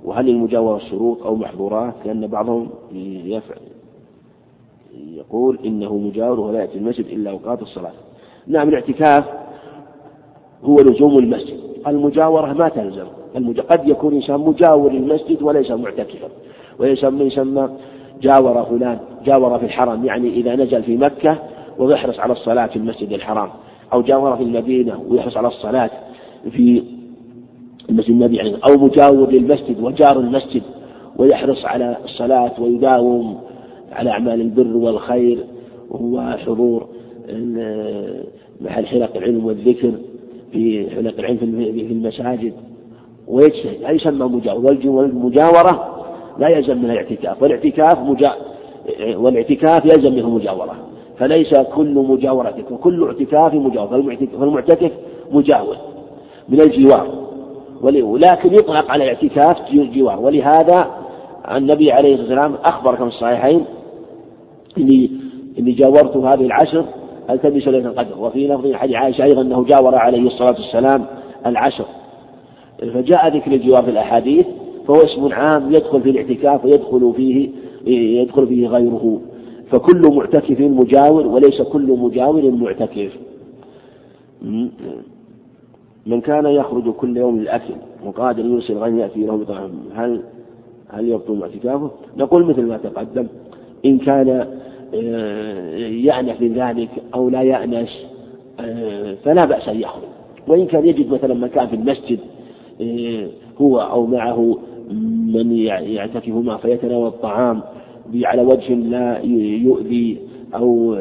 [0.03, 2.69] وهل المجاورة شروط أو محظورات؟ لأن بعضهم
[3.25, 3.74] يفعل
[5.15, 7.91] يقول إنه مجاور ولا يأتي المسجد إلا أوقات الصلاة.
[8.47, 9.23] نعم الاعتكاف
[10.63, 11.59] هو لزوم المسجد.
[11.87, 13.07] المجاورة ما تلزم.
[13.71, 16.27] قد يكون إنسان مجاور للمسجد وليس معتكفا.
[16.79, 17.69] ويسمى يسمى
[18.21, 21.37] جاور فلان جاور في الحرم يعني إذا نزل في مكة
[21.79, 23.49] ويحرص على الصلاة في المسجد الحرام.
[23.93, 25.89] أو جاور في المدينة ويحرص على الصلاة
[26.51, 26.83] في
[27.89, 30.61] المسجد النبي يعني أو مجاور للمسجد وجار المسجد
[31.17, 33.37] ويحرص على الصلاة ويداوم
[33.95, 35.45] على أعمال البر والخير
[35.89, 36.87] وهو حضور
[38.61, 39.91] محل حلق العلم والذكر
[40.51, 42.53] في حلق العلم في المساجد.
[43.27, 46.05] ويجتهد هذا يسمى مجاور والمجاورة
[46.39, 47.41] لا يلزم منها الاعتكاف.
[47.41, 48.31] والاعتكاف مجا
[49.15, 50.75] والاعتكاف يلزم منه مجاورة.
[51.17, 54.91] فليس كل مجاورة وكل اعتكاف مجاور فالمعتكف
[55.31, 55.75] مجاور
[56.49, 57.25] من الجوار.
[57.81, 60.19] ولكن يطلق على اعتكاف جوار.
[60.19, 60.87] ولهذا
[61.57, 63.65] النبي عليه الصلاة والسلام أخبر في الصحيحين
[64.77, 65.11] إني
[65.59, 66.85] إني جاورت هذه العشر
[67.29, 68.19] التمس ليلة القدر.
[68.19, 71.05] وفي لفظ حديث عائشة أيضا أنه جاور عليه الصلاة والسلام
[71.45, 71.85] العشر.
[72.79, 74.45] فجاء ذكر الجوار في الأحاديث
[74.87, 77.49] فهو اسم عام يدخل في الاعتكاف ويدخل فيه
[78.21, 79.21] يدخل فيه غيره.
[79.71, 83.17] فكل معتكف مجاور وليس كل مجاور معتكف.
[86.05, 87.73] من كان يخرج كل يوم للأكل
[88.05, 90.21] وقادر يرسل غني يأتي له بطعام هل
[90.89, 93.27] هل يبطل اعتكافه؟ نقول مثل ما تقدم.
[93.85, 94.47] إن كان
[94.95, 98.05] آه، يأنف من ذلك أو لا يأنس
[98.59, 100.03] آه، فلا بأس أن يخرج.
[100.47, 102.19] وإن كان يجد مثلا مكان في المسجد
[102.81, 104.57] آه، هو أو معه
[105.33, 107.61] من يعتكف معه فيتناول الطعام
[108.23, 109.19] على وجه لا
[109.63, 110.17] يؤذي
[110.55, 110.93] أو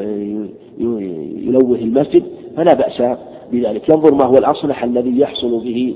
[0.79, 2.23] يلوث المسجد
[2.57, 3.17] فلا بأس
[3.51, 3.89] بذلك.
[3.89, 5.95] ينظر ما هو الأصلح الذي يحصل به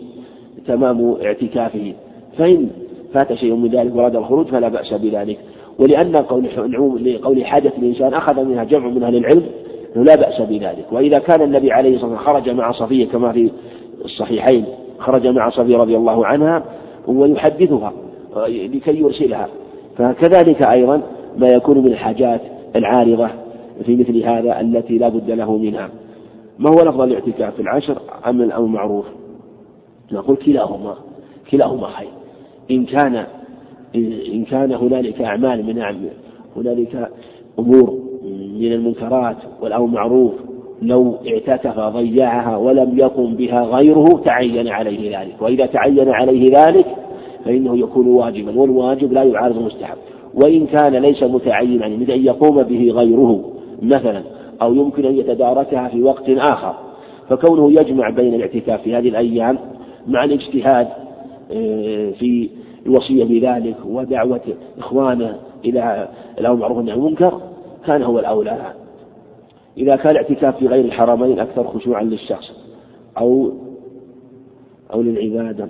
[0.67, 1.93] تمام اعتكافه.
[2.37, 2.69] فإن
[3.13, 5.39] فات شيء من ذلك وراد الخروج فلا بأس بذلك.
[5.79, 6.49] ولأن قول
[7.05, 9.45] لقول حاجة الإنسان أخذ منها جمع من أهل العلم
[9.95, 10.85] لا بأس بذلك.
[10.91, 13.51] وإذا كان النبي عليه الصلاة والسلام خرج مع صفية كما في
[14.05, 14.65] الصحيحين
[14.99, 16.63] خرج مع صفية رضي الله عنها
[17.07, 17.93] ويحدثها
[18.47, 19.47] لكي يرسلها.
[19.97, 21.01] فكذلك أيضا
[21.37, 22.41] ما يكون من الحاجات
[22.75, 23.29] العارضة
[23.85, 25.89] في مثل هذا التي لا بد له منها.
[26.59, 27.97] ما هو الأفضل الاعتكاف؟ في العشر
[28.27, 29.05] أم الأمر معروف
[30.11, 30.95] نقول كلاهما.
[31.51, 32.09] كلاهما خير.
[32.71, 33.25] إن كان
[33.95, 35.81] إن كان هنالك أعمال من
[36.55, 37.09] هنالك
[37.59, 37.99] أمور
[38.59, 40.33] من المنكرات والأمر معروف
[40.81, 45.41] لو اعتكف ضيعها ولم يقم بها غيره تعين عليه ذلك.
[45.41, 46.85] وإذا تعين عليه ذلك
[47.45, 49.97] فإنه يكون واجبا والواجب لا يعارض المستحب
[50.33, 53.51] وإن كان ليس متعينا يعني مثل أن يقوم به غيره
[53.81, 54.23] مثلا
[54.61, 56.73] أو يمكن أن يتداركها في وقت آخر.
[57.29, 59.59] فكونه يجمع بين الاعتكاف في هذه الأيام
[60.07, 60.87] مع الاجتهاد
[61.51, 62.49] آه، في
[62.85, 64.41] الوصية بذلك ودعوة
[64.79, 67.41] إخوانه إلى الأمر معروف عن المنكر
[67.85, 68.73] كان هو الأولى.
[69.77, 72.51] إذا كان الاعتكاف في غير الحرمين أكثر خشوعا للشخص
[73.17, 73.51] أو
[74.93, 75.67] أو للعبادة.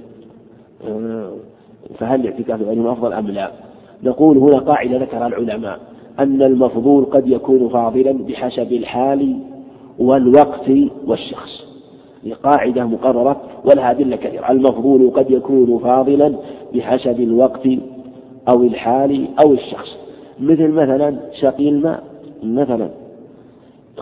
[1.97, 3.51] فهل الاعتكاف غيرهم أفضل أم لا؟
[4.03, 5.79] نقول هنا قاعدة ذكرها العلماء
[6.19, 9.39] أن المفضول قد يكون فاضلا بحسب الحال
[9.99, 10.69] والوقت
[11.07, 11.68] والشخص.
[12.43, 14.51] قاعدة مقررة ولها أدلة كثيرة.
[14.51, 16.35] المفضول قد يكون فاضلا
[16.75, 17.67] بحسب الوقت
[18.53, 19.97] أو الحال أو الشخص.
[20.39, 22.03] مثل مثلا سقي الماء
[22.43, 22.89] مثلا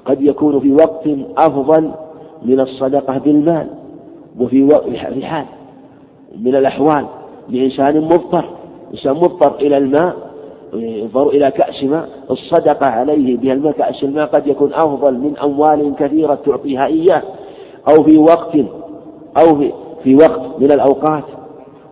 [0.05, 1.07] قد يكون في وقت
[1.37, 1.91] أفضل
[2.45, 3.67] من الصدقة بالمال
[4.39, 4.69] وفي
[5.13, 5.45] في حال
[6.39, 7.05] من الأحوال
[7.49, 8.45] لإنسان مضطر
[8.91, 10.15] إنسان مضطر إلى الماء
[10.73, 12.09] ينظر إلى كأس ماء.
[12.31, 17.23] الصدقة عليه بها الماء كأس الماء قد يكون أفضل من أموال كثيرة تعطيها إياه.
[17.89, 18.55] أو في وقت
[19.43, 19.59] أو
[20.03, 21.23] في, وقت من الأوقات.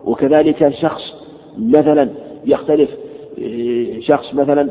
[0.04, 1.02] وكذلك شخص
[1.58, 2.10] مثلا
[2.46, 2.90] يختلف
[4.00, 4.70] شخص مثلا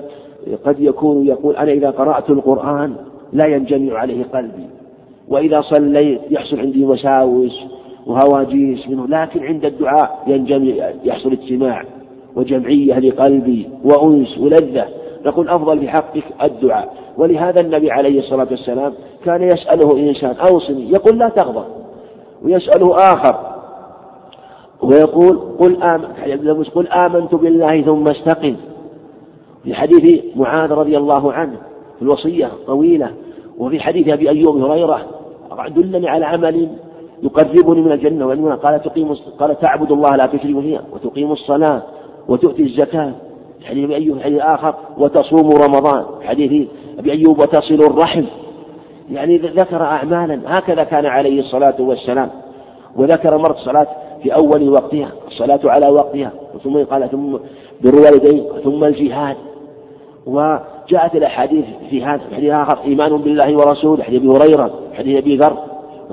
[0.66, 2.96] قد يكون يقول أنا إذا قرأت القرآن
[3.34, 4.68] لا ينجمع عليه قلبي
[5.28, 7.64] وإذا صليت يحصل عندي وساوس
[8.06, 11.84] وهواجيس منه لكن عند الدعاء ينجمع يحصل اجتماع
[12.36, 14.86] وجمعية لقلبي وأنس ولذة.
[15.26, 16.94] نقول أفضل في حقك الدعاء.
[17.18, 18.94] ولهذا النبي عليه الصلاة والسلام
[19.26, 20.90] كان يسأله إنسان أوصني.
[20.90, 21.66] يقول لا تغضب.
[22.44, 23.56] ويسأله آخر.
[24.82, 28.56] ويقول قل آمن قل آمنت بالله ثم استقم.
[29.64, 31.58] في حديث معاذ رضي الله عنه
[31.96, 33.12] في الوصية طويلة.
[33.58, 35.02] وفي حديث أبي أيوب هريرة
[35.68, 36.70] دلني على عمل
[37.24, 41.82] يقربني من الجنة قال تقيم قال تعبد الله لا تشرك به وتقيم الصلاة
[42.28, 43.14] وتؤتي الزكاة.
[43.66, 46.06] حديث أبي أيوب حديث آخر وتصوم رمضان.
[46.24, 46.68] حديث
[47.00, 48.24] أبي أيوب وتصل الرحم.
[49.12, 50.42] يعني ذكر أعمالا.
[50.46, 52.30] هكذا كان عليه الصلاة والسلام.
[52.96, 53.88] وذكر مرة الصلاة
[54.24, 56.32] في أول وقتها الصلاة على وقتها.
[56.64, 57.32] ثم قال ثم
[57.82, 59.36] بر الوالدين ثم الجهاد.
[60.26, 64.04] وجاءت الأحاديث في هذا حديث آخر إيمان بالله ورسوله.
[64.04, 65.58] حديث أبي هريرة حديث أبي ذر.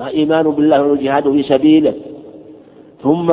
[0.07, 1.93] إيمان بالله والجهاد في سبيله.
[3.03, 3.27] ثم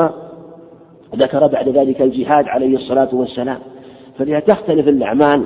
[1.17, 3.59] ذكر بعد ذلك الجهاد عليه الصلاة والسلام.
[4.21, 5.43] فلذا تختلف الأعمال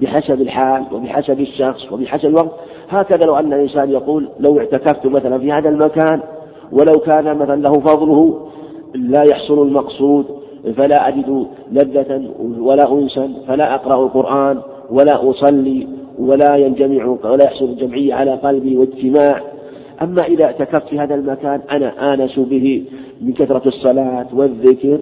[0.00, 2.50] بحسب الحال وبحسب الشخص وبحسب الوقت.
[2.88, 6.20] هكذا لو أن الإنسان يقول لو اعتكفت مثلا في هذا المكان
[6.72, 8.48] ولو كان مثلا له فضله
[8.94, 10.26] لا يحصل المقصود
[10.76, 15.88] فلا أجد لذة ولا أنسا فلا أقرأ القرآن ولا أصلي
[16.18, 19.42] ولا ينجمع ولا يحصل الجمعية على قلبي واجتماع.
[20.02, 22.84] أما إذا اعتكفت في هذا المكان أنا آنس به
[23.20, 24.98] من كثرة الصلاة والذكر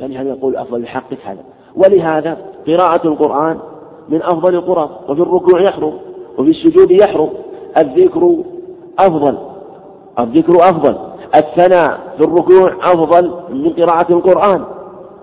[0.00, 1.54] فلهذا يقول أفضل حقك هذا.
[1.76, 3.58] ولهذا قراءة القرآن
[4.08, 5.98] من أفضل القرآن وفي الركوع يحرم
[6.38, 7.30] وفي السجود يحرم
[7.82, 8.44] الذكر
[8.98, 9.38] أفضل
[10.20, 10.96] الذكر أفضل
[11.36, 14.64] الثناء في الركوع أفضل من قراءة القرآن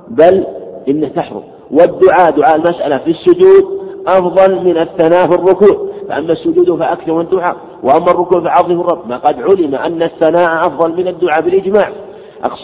[0.07, 0.45] بل
[0.89, 1.43] إنه تحرم.
[1.71, 7.57] والدعاء دعاء المسألة في السجود أفضل من الثناء في الركوع فأما السجود فأكثر من الدعاء
[7.83, 9.07] وأما الركوع فعظم الرب.
[9.07, 11.91] ما قد علم أن الثناء أفضل من الدعاء بالإجماع.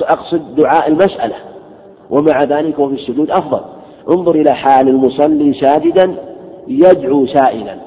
[0.01, 1.35] أقصد دعاء المسألة
[2.09, 3.61] ومع ذلك وفي السجود أفضل.
[4.11, 6.15] انظر إلى حال المصلي ساجدا
[6.67, 7.77] يدعو سائلا.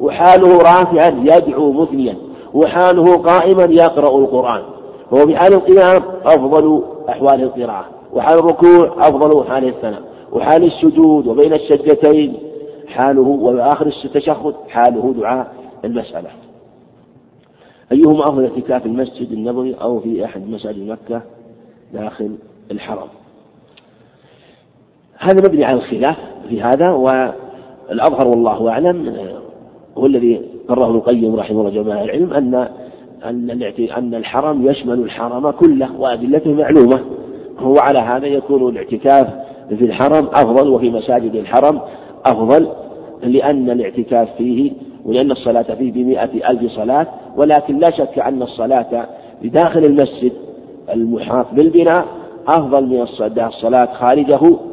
[0.00, 2.16] وحاله رافعا يدعو مثنيا.
[2.54, 4.62] وحاله قائما يقرأ القرآن.
[5.10, 7.86] فهو في حال القيام أفضل أحوال القراءة.
[8.12, 10.02] وحال الركوع أفضل حال الثناء.
[10.32, 12.34] وحال السجود وبين السجدتين
[12.86, 15.52] حاله وآخر التشهد حاله دعاء
[15.84, 16.30] المسألة.
[17.92, 21.22] أيهما أفضل اعتكاف المسجد النبوي أو في أحد مساجد مكة
[21.92, 22.36] داخل
[22.70, 23.08] الحرم؟
[25.18, 26.16] هذا مبني على الخلاف
[26.48, 29.16] في هذا والأظهر والله أعلم
[29.98, 32.68] هو الذي قرره ابن القيم رحمه الله جماعة العلم أن
[33.24, 33.62] أن
[33.96, 37.00] أن الحرم يشمل الحرم كله وأدلته معلومة.
[37.62, 39.26] وعلى هذا يكون الاعتكاف
[39.68, 41.80] في الحرم أفضل وفي مساجد الحرم
[42.26, 42.68] أفضل
[43.22, 44.72] لأن الاعتكاف فيه
[45.04, 49.08] ولأن الصلاة فيه بمئة ألف صلاة ولكن لا شك أن الصلاة
[49.42, 50.32] بداخل المسجد
[50.94, 52.06] المحاط بالبناء
[52.48, 54.67] أفضل من الصلاة خارجه آه،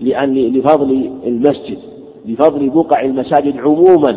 [0.00, 1.78] لفضل المسجد
[2.26, 4.16] لفضل بقع المساجد عموما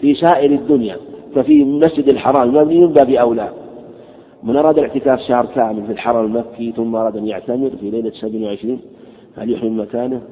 [0.00, 0.96] في سائر الدنيا
[1.34, 3.52] ففي مسجد الحرام المبني من باب أولى.
[4.42, 8.80] من أراد الاعتكاف شهر كامل في الحرم المكي ثم أراد أن يعتمر في ليلة 27
[9.36, 10.22] هل يحرم مكانه؟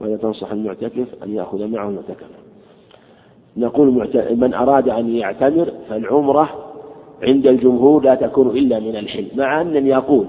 [0.00, 2.26] ماذا تنصح المعتكف أن يأخذ معه المعتكف.
[3.56, 6.50] نقول من أراد أن يعتمر فالعمرة
[7.22, 10.26] عند الجمهور لا تكون إلا من الحل مع أنني أقول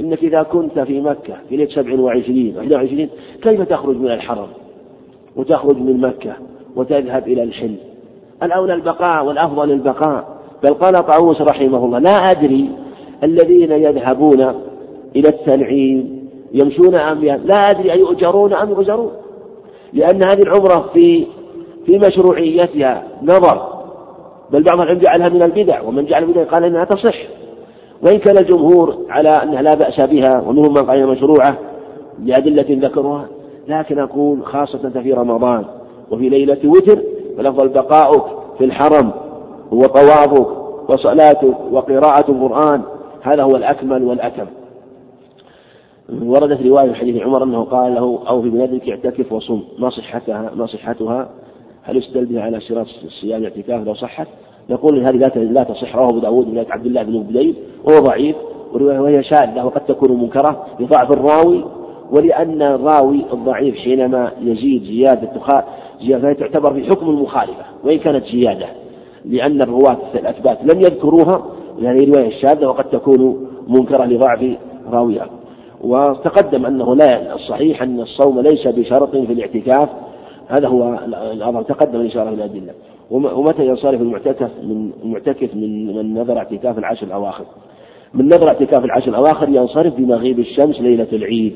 [0.00, 3.08] إنك إذا كنت في مكة في ليلة 27 21
[3.42, 4.48] كيف تخرج من الحرم؟
[5.36, 6.32] وتخرج من مكة
[6.76, 7.74] وتذهب إلى الحل
[8.42, 10.40] الأولى البقاء والأفضل البقاء.
[10.64, 12.70] بل قال طاووس رحمه الله لا أدري
[13.24, 14.40] الذين يذهبون
[15.16, 19.10] إلى التنعيم يمشون أم لا أدري أيؤجرون أم يؤجرون؟
[19.92, 21.26] لأن هذه العمرة في
[21.86, 23.80] في مشروعيتها نظر.
[24.50, 27.16] بل بعض العلم جعلها من البدع ومن جعل البدع قال إنها تصح.
[28.02, 31.58] وإن كان الجمهور على أنها لا بأس بها ومنهم من قال مشروعة
[32.24, 33.28] لأدلة ذكروها
[33.68, 35.64] لكن أقول خاصة في رمضان
[36.10, 37.02] وفي ليلة وتر
[37.36, 38.24] فالأفضل بقاؤك
[38.58, 39.12] في الحرم
[39.72, 40.46] وطوافك
[40.88, 42.82] وصلاتك وقراءة القرآن
[43.22, 44.46] هذا هو الأكمل والأتم
[46.22, 50.50] وردت رواية في حديث عمر أنه قال له أو في بلادك اعتكف وصم ما صحتها
[50.54, 51.28] ما صحتها
[51.82, 54.26] هل يستدل بها على اشتراط الصيام الاعتكاف لو صحت؟
[54.70, 58.36] نقول هذه لا تصح رواه أبو داود من عبد الله بن بديل وهو ضعيف
[58.72, 61.64] وهي شاذة وقد تكون منكرة لضعف الراوي
[62.10, 65.30] ولأن الراوي الضعيف حينما يزيد زيادة
[66.00, 68.66] فهي تعتبر في حكم المخالفة وإن كانت زيادة
[69.24, 71.44] لأن الرواة الأثبات لم يذكروها
[71.78, 74.56] هذه رواية شاذة وقد تكون منكرة لضعف
[74.90, 75.26] راويها.
[75.80, 79.88] وتقدم أنه لا الصحيح أن الصوم ليس بشرط في الاعتكاف
[80.48, 80.98] هذا هو
[81.32, 82.72] الأمر تقدم الإشارة إلى الأدلة.
[83.10, 87.44] ومتى ينصرف المعتكف من المعتكف من من نذر اعتكاف العشر الأواخر؟
[88.14, 91.52] من نذر اعتكاف العشر الأواخر ينصرف بمغيب الشمس ليلة العيد.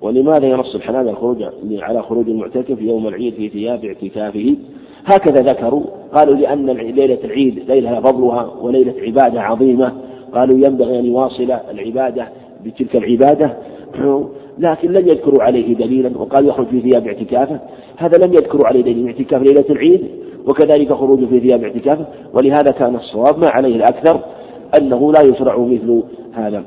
[0.00, 4.56] ولماذا ينص الحنابلة الخروج على خروج المعتكف يوم العيد في ثياب اعتكافه؟
[5.04, 5.84] هكذا ذكروا.
[6.14, 9.92] قالوا لأن ليلة العيد ليلة فضلها وليلة عبادة عظيمة.
[10.34, 12.28] قالوا ينبغي أن يواصل العبادة
[12.64, 13.56] بتلك العبادة.
[14.58, 16.18] لكن لم يذكروا عليه دليلا.
[16.18, 17.60] وقالوا يخرج في ثياب اعتكافه.
[17.96, 20.00] هذا لم يذكروا عليه دليل اعتكاف ليلة العيد.
[20.48, 24.20] وكذلك خروجه في ثياب اعتكافه ولهذا كان الصواب ما عليه الأكثر
[24.80, 26.02] أنه لا يشرع مثل
[26.32, 26.64] هذا.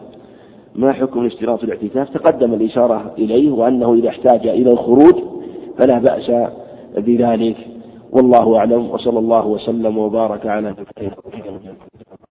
[0.76, 5.16] ما حكم اشتراط الاعتكاف؟ تقدم الإشارة إليه وأنه إذا احتاج إلى الخروج
[5.80, 6.32] فلا بأس
[6.98, 7.58] بذلك.
[8.12, 11.16] والله أعلم وصلى الله وسلم وبارك على نبينا